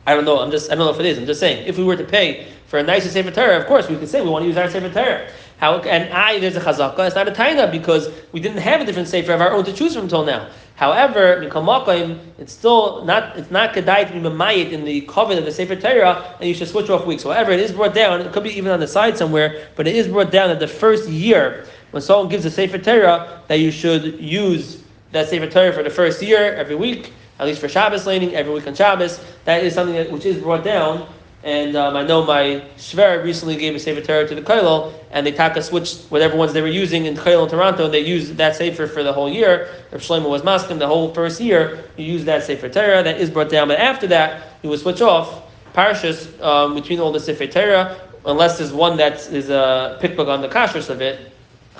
I 0.05 0.13
don't 0.13 0.25
know. 0.25 0.39
I'm 0.39 0.51
just. 0.51 0.71
I 0.71 0.75
don't 0.75 0.85
know 0.85 0.93
if 0.93 0.99
it 0.99 1.05
is. 1.05 1.17
I'm 1.17 1.25
just 1.25 1.39
saying. 1.39 1.65
If 1.65 1.77
we 1.77 1.83
were 1.83 1.95
to 1.95 2.03
pay 2.03 2.47
for 2.75 2.79
a 2.79 2.83
nicer 2.83 3.07
Sefer 3.07 3.31
Torah, 3.31 3.57
of 3.57 3.67
course 3.67 3.87
we 3.87 3.95
could 3.95 4.09
say 4.09 4.19
we 4.19 4.29
want 4.29 4.43
to 4.43 4.47
use 4.47 4.57
our 4.57 4.69
Sefer 4.69 4.89
Torah. 4.89 5.29
How 5.59 5.79
and 5.79 6.11
I 6.11 6.39
there's 6.39 6.57
a 6.57 6.59
chazaka. 6.59 7.07
It's 7.07 7.15
not 7.15 7.25
a 7.25 7.31
taina 7.31 7.71
because 7.71 8.09
we 8.33 8.41
didn't 8.41 8.57
have 8.57 8.81
a 8.81 8.85
different 8.85 9.07
sefer 9.07 9.31
of 9.31 9.39
our 9.39 9.51
own 9.51 9.63
to 9.63 9.71
choose 9.71 9.93
from 9.93 10.03
until 10.03 10.25
now. 10.25 10.49
However, 10.75 11.41
it's 11.41 12.51
still 12.51 13.05
not 13.05 13.37
it's 13.37 13.49
not 13.49 13.73
kedai 13.73 14.05
to 14.07 14.11
be 14.11 14.19
mamayit 14.19 14.73
in 14.73 14.83
the 14.83 14.99
covenant 15.03 15.39
of 15.39 15.45
the 15.45 15.53
sefer 15.53 15.77
Torah, 15.77 16.35
and 16.41 16.49
you 16.49 16.53
should 16.53 16.67
switch 16.67 16.89
off 16.89 17.05
weeks. 17.05 17.23
However, 17.23 17.51
it 17.51 17.61
is 17.61 17.71
brought 17.71 17.93
down. 17.93 18.19
It 18.19 18.33
could 18.33 18.43
be 18.43 18.49
even 18.49 18.73
on 18.73 18.81
the 18.81 18.87
side 18.87 19.17
somewhere, 19.17 19.69
but 19.77 19.87
it 19.87 19.95
is 19.95 20.09
brought 20.09 20.31
down 20.31 20.49
that 20.49 20.59
the 20.59 20.67
first 20.67 21.07
year 21.07 21.65
when 21.91 22.01
someone 22.01 22.27
gives 22.27 22.43
a 22.43 22.51
sefer 22.51 22.77
Torah 22.77 23.41
that 23.47 23.59
you 23.59 23.71
should 23.71 24.19
use 24.19 24.83
that 25.13 25.29
sefer 25.29 25.47
Torah 25.47 25.71
for 25.71 25.81
the 25.83 25.89
first 25.89 26.21
year 26.21 26.53
every 26.55 26.75
week, 26.75 27.13
at 27.39 27.47
least 27.47 27.61
for 27.61 27.69
Shabbos 27.69 28.05
laning 28.05 28.35
every 28.35 28.53
week 28.53 28.67
on 28.67 28.75
Shabbos. 28.75 29.21
That 29.45 29.63
is 29.63 29.73
something 29.73 29.95
that, 29.95 30.11
which 30.11 30.25
is 30.25 30.41
brought 30.41 30.65
down 30.65 31.07
and 31.45 31.75
um, 31.75 31.95
I 31.95 32.01
know 32.01 32.25
my 32.25 32.63
Shver 32.75 33.23
recently 33.23 33.55
gave 33.55 33.75
a 33.75 33.79
Sefer 33.79 34.01
Torah 34.01 34.27
to 34.27 34.33
the 34.33 34.41
Kailal, 34.41 34.91
and 35.11 35.27
they 35.27 35.31
taka 35.31 35.61
switched 35.61 36.05
whatever 36.09 36.35
ones 36.35 36.53
they 36.53 36.61
were 36.61 36.67
using 36.67 37.05
in 37.05 37.15
Kailal 37.15 37.43
in 37.43 37.49
Toronto, 37.51 37.87
they 37.87 37.99
used 37.99 38.35
that 38.37 38.55
Sefer 38.55 38.87
for 38.87 39.03
the 39.03 39.13
whole 39.13 39.29
year. 39.31 39.69
If 39.91 40.01
Shlomo 40.01 40.27
was 40.27 40.43
masking 40.43 40.79
the 40.79 40.87
whole 40.87 41.13
first 41.13 41.39
year, 41.39 41.83
you 41.97 42.05
use 42.05 42.25
that 42.25 42.43
Sefer 42.43 42.67
Torah, 42.67 43.03
that 43.03 43.21
is 43.21 43.29
brought 43.29 43.49
down, 43.49 43.67
but 43.67 43.77
after 43.77 44.07
that, 44.07 44.57
you 44.63 44.69
would 44.69 44.79
switch 44.79 45.01
off 45.01 45.43
parashas 45.75 46.41
um, 46.41 46.73
between 46.73 46.99
all 46.99 47.11
the 47.11 47.19
Sefer 47.19 47.45
Torah, 47.45 48.01
unless 48.25 48.57
there's 48.57 48.73
one 48.73 48.97
that 48.97 49.27
is 49.31 49.51
a 49.51 49.99
pickbook 50.01 50.27
on 50.27 50.41
the 50.41 50.49
kashrus 50.49 50.89
of 50.89 50.99
it, 50.99 51.31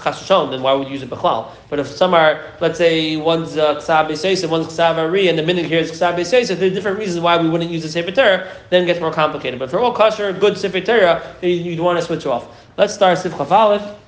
chas 0.03 0.21
v'shalom, 0.21 0.51
then 0.51 0.61
why 0.61 0.73
would 0.73 0.87
you 0.87 0.93
use 0.93 1.03
it 1.03 1.09
b'chlal? 1.09 1.47
But 1.69 1.79
if 1.79 1.87
some 1.87 2.13
are, 2.13 2.41
let's 2.61 2.77
say, 2.77 3.15
one's 3.17 3.57
uh, 3.57 3.75
ksav 3.75 4.07
b'seisa, 4.07 4.49
one's 4.49 4.67
ksav 4.67 4.97
ari, 4.97 5.27
and 5.27 5.37
the 5.37 5.43
minute 5.43 5.65
here 5.65 5.79
is 5.79 5.91
ksav 5.91 6.15
b'seisa, 6.15 6.57
there 6.57 6.69
are 6.69 6.73
different 6.73 6.99
reasons 6.99 7.21
why 7.21 7.37
we 7.41 7.49
wouldn't 7.49 7.71
use 7.71 7.83
the 7.83 7.89
sefer 7.89 8.11
Torah, 8.11 8.47
then 8.69 8.83
it 8.83 8.85
gets 8.85 8.99
more 8.99 9.11
complicated. 9.11 9.59
But 9.59 9.69
for 9.69 9.79
all 9.79 9.93
kosher, 9.93 10.31
good 10.33 10.57
sefer 10.57 10.81
Torah, 10.81 11.21
you- 11.41 11.49
you'd 11.49 11.79
want 11.79 11.99
to 11.99 12.05
switch 12.05 12.25
off. 12.25 12.47
Let's 12.77 12.93
start 12.93 13.17
Sif 13.17 13.37
Chaf 13.37 14.04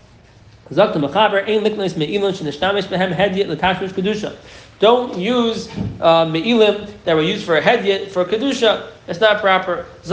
Don't 4.80 5.18
use 5.18 5.70
uh, 6.02 6.26
Me'ilim 6.26 6.88
that 7.04 7.16
were 7.16 7.24
used 7.24 7.46
for 7.46 7.58
a 7.58 7.62
Hedyet 7.62 8.12
for 8.12 8.24
Kedusha. 8.26 8.92
It's 9.08 9.20
not 9.20 9.42
proper. 9.42 9.86
He 10.04 10.10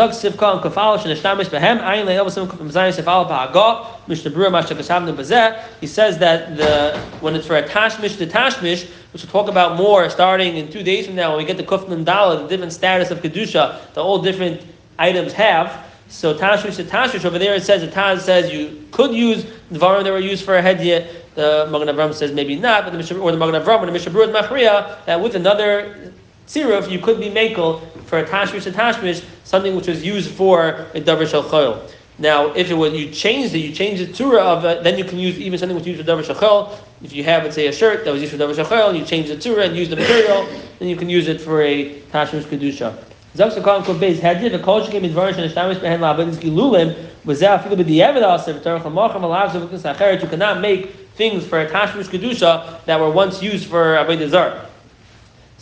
says 5.86 6.18
that 6.18 6.56
the 6.56 6.98
when 7.20 7.34
it's 7.34 7.46
for 7.46 7.56
a 7.56 7.62
Tashmish 7.62 8.16
to 8.18 8.26
Tashmish, 8.26 8.88
which 9.12 9.22
we'll 9.22 9.32
talk 9.32 9.48
about 9.50 9.76
more 9.76 10.08
starting 10.08 10.56
in 10.56 10.70
two 10.70 10.82
days 10.82 11.06
from 11.06 11.16
now 11.16 11.30
when 11.30 11.38
we 11.38 11.44
get 11.44 11.56
the 11.56 11.64
Kufn 11.64 11.90
and 11.90 12.06
Dala, 12.06 12.40
the 12.42 12.48
different 12.48 12.72
status 12.72 13.10
of 13.10 13.18
Kedusha, 13.20 13.92
the 13.92 14.02
all 14.02 14.22
different 14.22 14.62
items 14.98 15.32
have. 15.34 15.84
So 16.08 16.34
Tashmish 16.36 16.76
to 16.76 16.84
Tashmish 16.84 17.24
over 17.24 17.38
there 17.38 17.54
it 17.54 17.64
says 17.64 17.80
the 17.80 17.88
Taz 17.88 18.20
says 18.20 18.52
you 18.52 18.86
could 18.92 19.12
use 19.12 19.44
the 19.70 19.78
Dvarim 19.78 20.04
that 20.04 20.12
were 20.12 20.18
used 20.18 20.44
for 20.44 20.56
a 20.56 20.62
Hedyet. 20.62 21.10
The 21.34 21.68
Magen 21.70 21.88
Avram 21.88 22.14
says 22.14 22.32
maybe 22.32 22.54
not, 22.54 22.84
but 22.84 22.90
the 22.90 22.98
Mishnah, 22.98 23.18
or 23.18 23.32
the 23.32 23.38
Magen 23.38 23.60
Avram 23.60 23.82
or 23.82 23.86
the 23.86 23.92
Mishnah 23.92 24.12
Berurah 24.12 24.42
Machriya 24.42 25.04
that 25.06 25.20
with 25.20 25.34
another 25.34 26.12
Tziruf, 26.46 26.90
you 26.90 26.98
could 26.98 27.18
be 27.18 27.30
makel 27.30 27.80
for 28.02 28.18
a 28.18 28.24
tashmish 28.24 28.64
to 28.64 28.70
tashmish, 28.70 29.24
something 29.44 29.74
which 29.74 29.86
was 29.86 30.04
used 30.04 30.30
for 30.30 30.86
a 30.94 31.00
davar 31.00 31.26
shel 31.26 31.42
chol. 31.42 31.90
Now, 32.18 32.52
if 32.52 32.70
it 32.70 32.74
was 32.74 32.92
you 32.92 33.10
changed 33.10 33.54
it, 33.54 33.58
you 33.58 33.72
change 33.72 33.98
the 33.98 34.12
tura 34.12 34.40
of 34.40 34.64
it, 34.64 34.84
then 34.84 34.98
you 34.98 35.04
can 35.04 35.18
use 35.18 35.38
even 35.38 35.58
something 35.58 35.76
which 35.76 35.86
used 35.86 36.04
for 36.04 36.06
davar 36.06 36.24
shel 36.24 36.36
chol. 36.36 36.78
If 37.02 37.14
you 37.14 37.24
have, 37.24 37.44
let's 37.44 37.54
say, 37.54 37.66
a 37.66 37.72
shirt 37.72 38.04
that 38.04 38.12
was 38.12 38.20
used 38.20 38.34
for 38.34 38.38
davar 38.38 38.54
shel 38.54 38.66
chol, 38.66 38.90
and 38.90 38.98
you 38.98 39.04
change 39.04 39.28
the 39.28 39.38
tura 39.38 39.64
and 39.64 39.76
use 39.76 39.88
the 39.88 39.96
material, 39.96 40.46
then 40.78 40.88
you 40.88 40.96
can 40.96 41.08
use 41.08 41.28
it 41.28 41.40
for 41.40 41.62
a 41.62 41.98
tashmish 42.12 42.44
kedusha. 42.44 42.94
Sekam 43.35 43.85
kol 43.85 43.94
beis 43.97 44.20
hadid 44.20 44.53
the 44.53 44.59
kol 44.59 44.81
shekem 44.83 45.03
midvar 45.03 45.35
shel 45.35 45.49
shtamish 45.49 45.81
behen 45.81 46.01
labedis 46.01 46.37
gilulim 46.37 46.97
was 47.25 47.40
that 47.40 47.64
afilu 47.64 47.77
b'diavad 47.77 48.23
aser 48.23 48.55
v'tarach 48.55 48.83
hamacham 48.83 49.23
alav 49.23 49.51
zevukis 49.51 49.83
acheret. 49.83 50.23
You 50.23 50.29
cannot 50.29 50.61
make 50.61 50.94
things 51.16 51.44
for 51.47 51.66
tashmish 51.66 52.07
kedusha 52.07 52.85
that 52.85 53.01
were 53.01 53.11
once 53.11 53.42
used 53.42 53.66
for 53.66 53.97
avodah 53.97 54.29
zarah. 54.29 54.70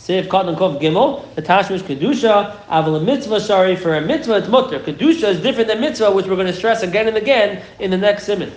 Seif 0.03 0.27
Katan 0.27 0.57
Kov 0.57 0.81
Gimel, 0.81 1.23
the 1.35 1.41
Tashmish 1.41 1.79
Kedusha, 1.79 2.57
Aval 2.67 3.01
mitzvah, 3.05 3.39
sorry, 3.39 3.77
for 3.77 3.95
a 3.95 4.01
mitzvah 4.01 4.33
it's 4.33 4.49
mutter. 4.49 4.77
Kedusha 4.79 5.29
is 5.29 5.39
different 5.39 5.69
than 5.69 5.79
mitzvah, 5.79 6.11
which 6.11 6.25
we're 6.25 6.35
going 6.35 6.47
to 6.47 6.51
stress 6.51 6.83
again 6.83 7.07
and 7.07 7.15
again 7.15 7.63
in 7.79 7.89
the 7.89 7.97
next 7.97 8.25
simon. 8.25 8.51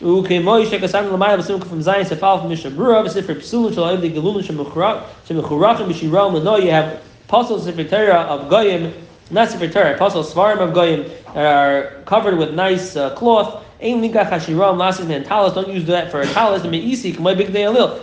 Ukemoi 0.00 0.64
Shekasam 0.64 1.10
Lamayel 1.10 1.38
Basim 1.38 1.66
from 1.66 1.82
Zion 1.82 2.02
Mishnah 2.48 2.70
Brura, 2.70 3.02
V'Sifr 3.04 3.34
Psulun 3.34 3.74
Shal 3.74 3.96
Evdi 3.96 4.14
Gelulun 4.14 4.44
Shemechurachim 4.44 5.88
B'Shirah 5.88 6.32
Mano, 6.32 6.56
you 6.58 6.70
have 6.70 7.02
apostles 7.32 7.66
Sifr 7.66 7.88
Torah 7.88 8.20
of 8.28 8.50
Goyim, 8.50 8.92
not 9.30 9.48
Sifr 9.48 9.72
Torah, 9.72 9.94
apostles 9.94 10.34
Svarim 10.34 10.58
of 10.58 10.74
Goyim 10.74 11.10
are 11.34 12.02
covered 12.04 12.36
with 12.36 12.52
nice 12.52 12.94
uh, 12.94 13.14
cloth, 13.14 13.64
don't 13.80 14.02
use 14.02 14.12
that 14.12 16.10
for 16.10 16.20
a 16.20 16.26
talis. 16.26 16.62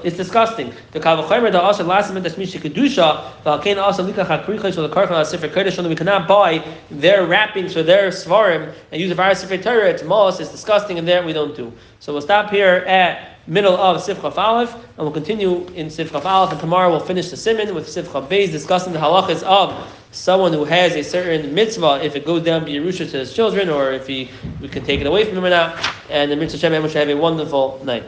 It's 0.04 0.18
disgusting. 0.18 0.74
The 0.94 1.00
Kavachomer, 1.00 1.52
the 1.52 1.62
Asa 1.62 1.84
Lasim, 1.84 2.24
the 2.24 2.30
Shmish 2.30 2.60
Kedusha, 2.60 3.32
Valkain 3.44 3.78
Asa 3.78 4.02
Lika 4.02 4.26
Chakricha, 4.26 4.74
so 4.74 4.88
the 4.88 4.96
Kodesh, 4.96 5.76
so 5.76 5.84
that 5.84 5.89
we 5.89 5.96
cannot 5.96 6.28
buy 6.28 6.65
their 6.89 7.28
wrappings 7.28 7.74
for 7.74 7.84
their 7.84 8.10
Svarim 8.10 8.74
and 8.92 9.00
use 9.00 9.10
the 9.10 9.15
virus 9.15 9.46
Sifr 9.46 9.62
Torah, 9.62 9.92
it's 9.92 10.02
Mos, 10.02 10.39
it's 10.39 10.50
disgusting, 10.50 10.98
and 10.98 11.08
that 11.08 11.24
we 11.24 11.34
don't 11.34 11.56
do. 11.56 11.72
So 12.00 12.13
we'll 12.13 12.24
stop 12.24 12.50
here 12.50 12.84
at 12.88 13.38
middle 13.50 13.76
of 13.76 13.98
Sifcha 14.02 14.38
Aleph, 14.38 14.74
and 14.74 14.98
we'll 14.98 15.12
continue 15.12 15.66
in 15.76 15.88
Sifcha 15.88 16.24
Aleph, 16.24 16.52
and 16.52 16.60
tomorrow 16.60 16.90
we'll 16.90 17.00
finish 17.00 17.30
the 17.30 17.38
Simon 17.38 17.74
with 17.74 17.88
Sifcha 17.88 18.28
Beis, 18.28 18.52
discussing 18.52 18.94
the 18.94 19.00
halachas 19.00 19.44
of 19.44 19.74
someone 20.12 20.54
who 20.54 20.64
has 20.66 20.96
a 20.96 21.04
certain 21.04 21.54
mitzvah, 21.54 22.00
if 22.04 22.16
it 22.16 22.26
goes 22.26 22.44
down 22.44 22.66
Yerusha 22.66 23.10
to 23.10 23.18
his 23.18 23.34
children, 23.34 23.70
or 23.70 23.92
if 23.92 24.08
he 24.08 24.30
we 24.62 24.68
can 24.68 24.84
take 24.84 25.02
it 25.02 25.08
away 25.08 25.26
from 25.26 25.38
him 25.38 25.46
or 25.46 25.50
not. 25.50 25.78
And 26.10 26.32
the 26.32 26.36
mitzvah 26.36 26.60
Shem 26.60 26.82
should 26.84 26.96
have 26.96 27.10
a 27.10 27.18
wonderful 27.18 27.82
night. 27.84 28.04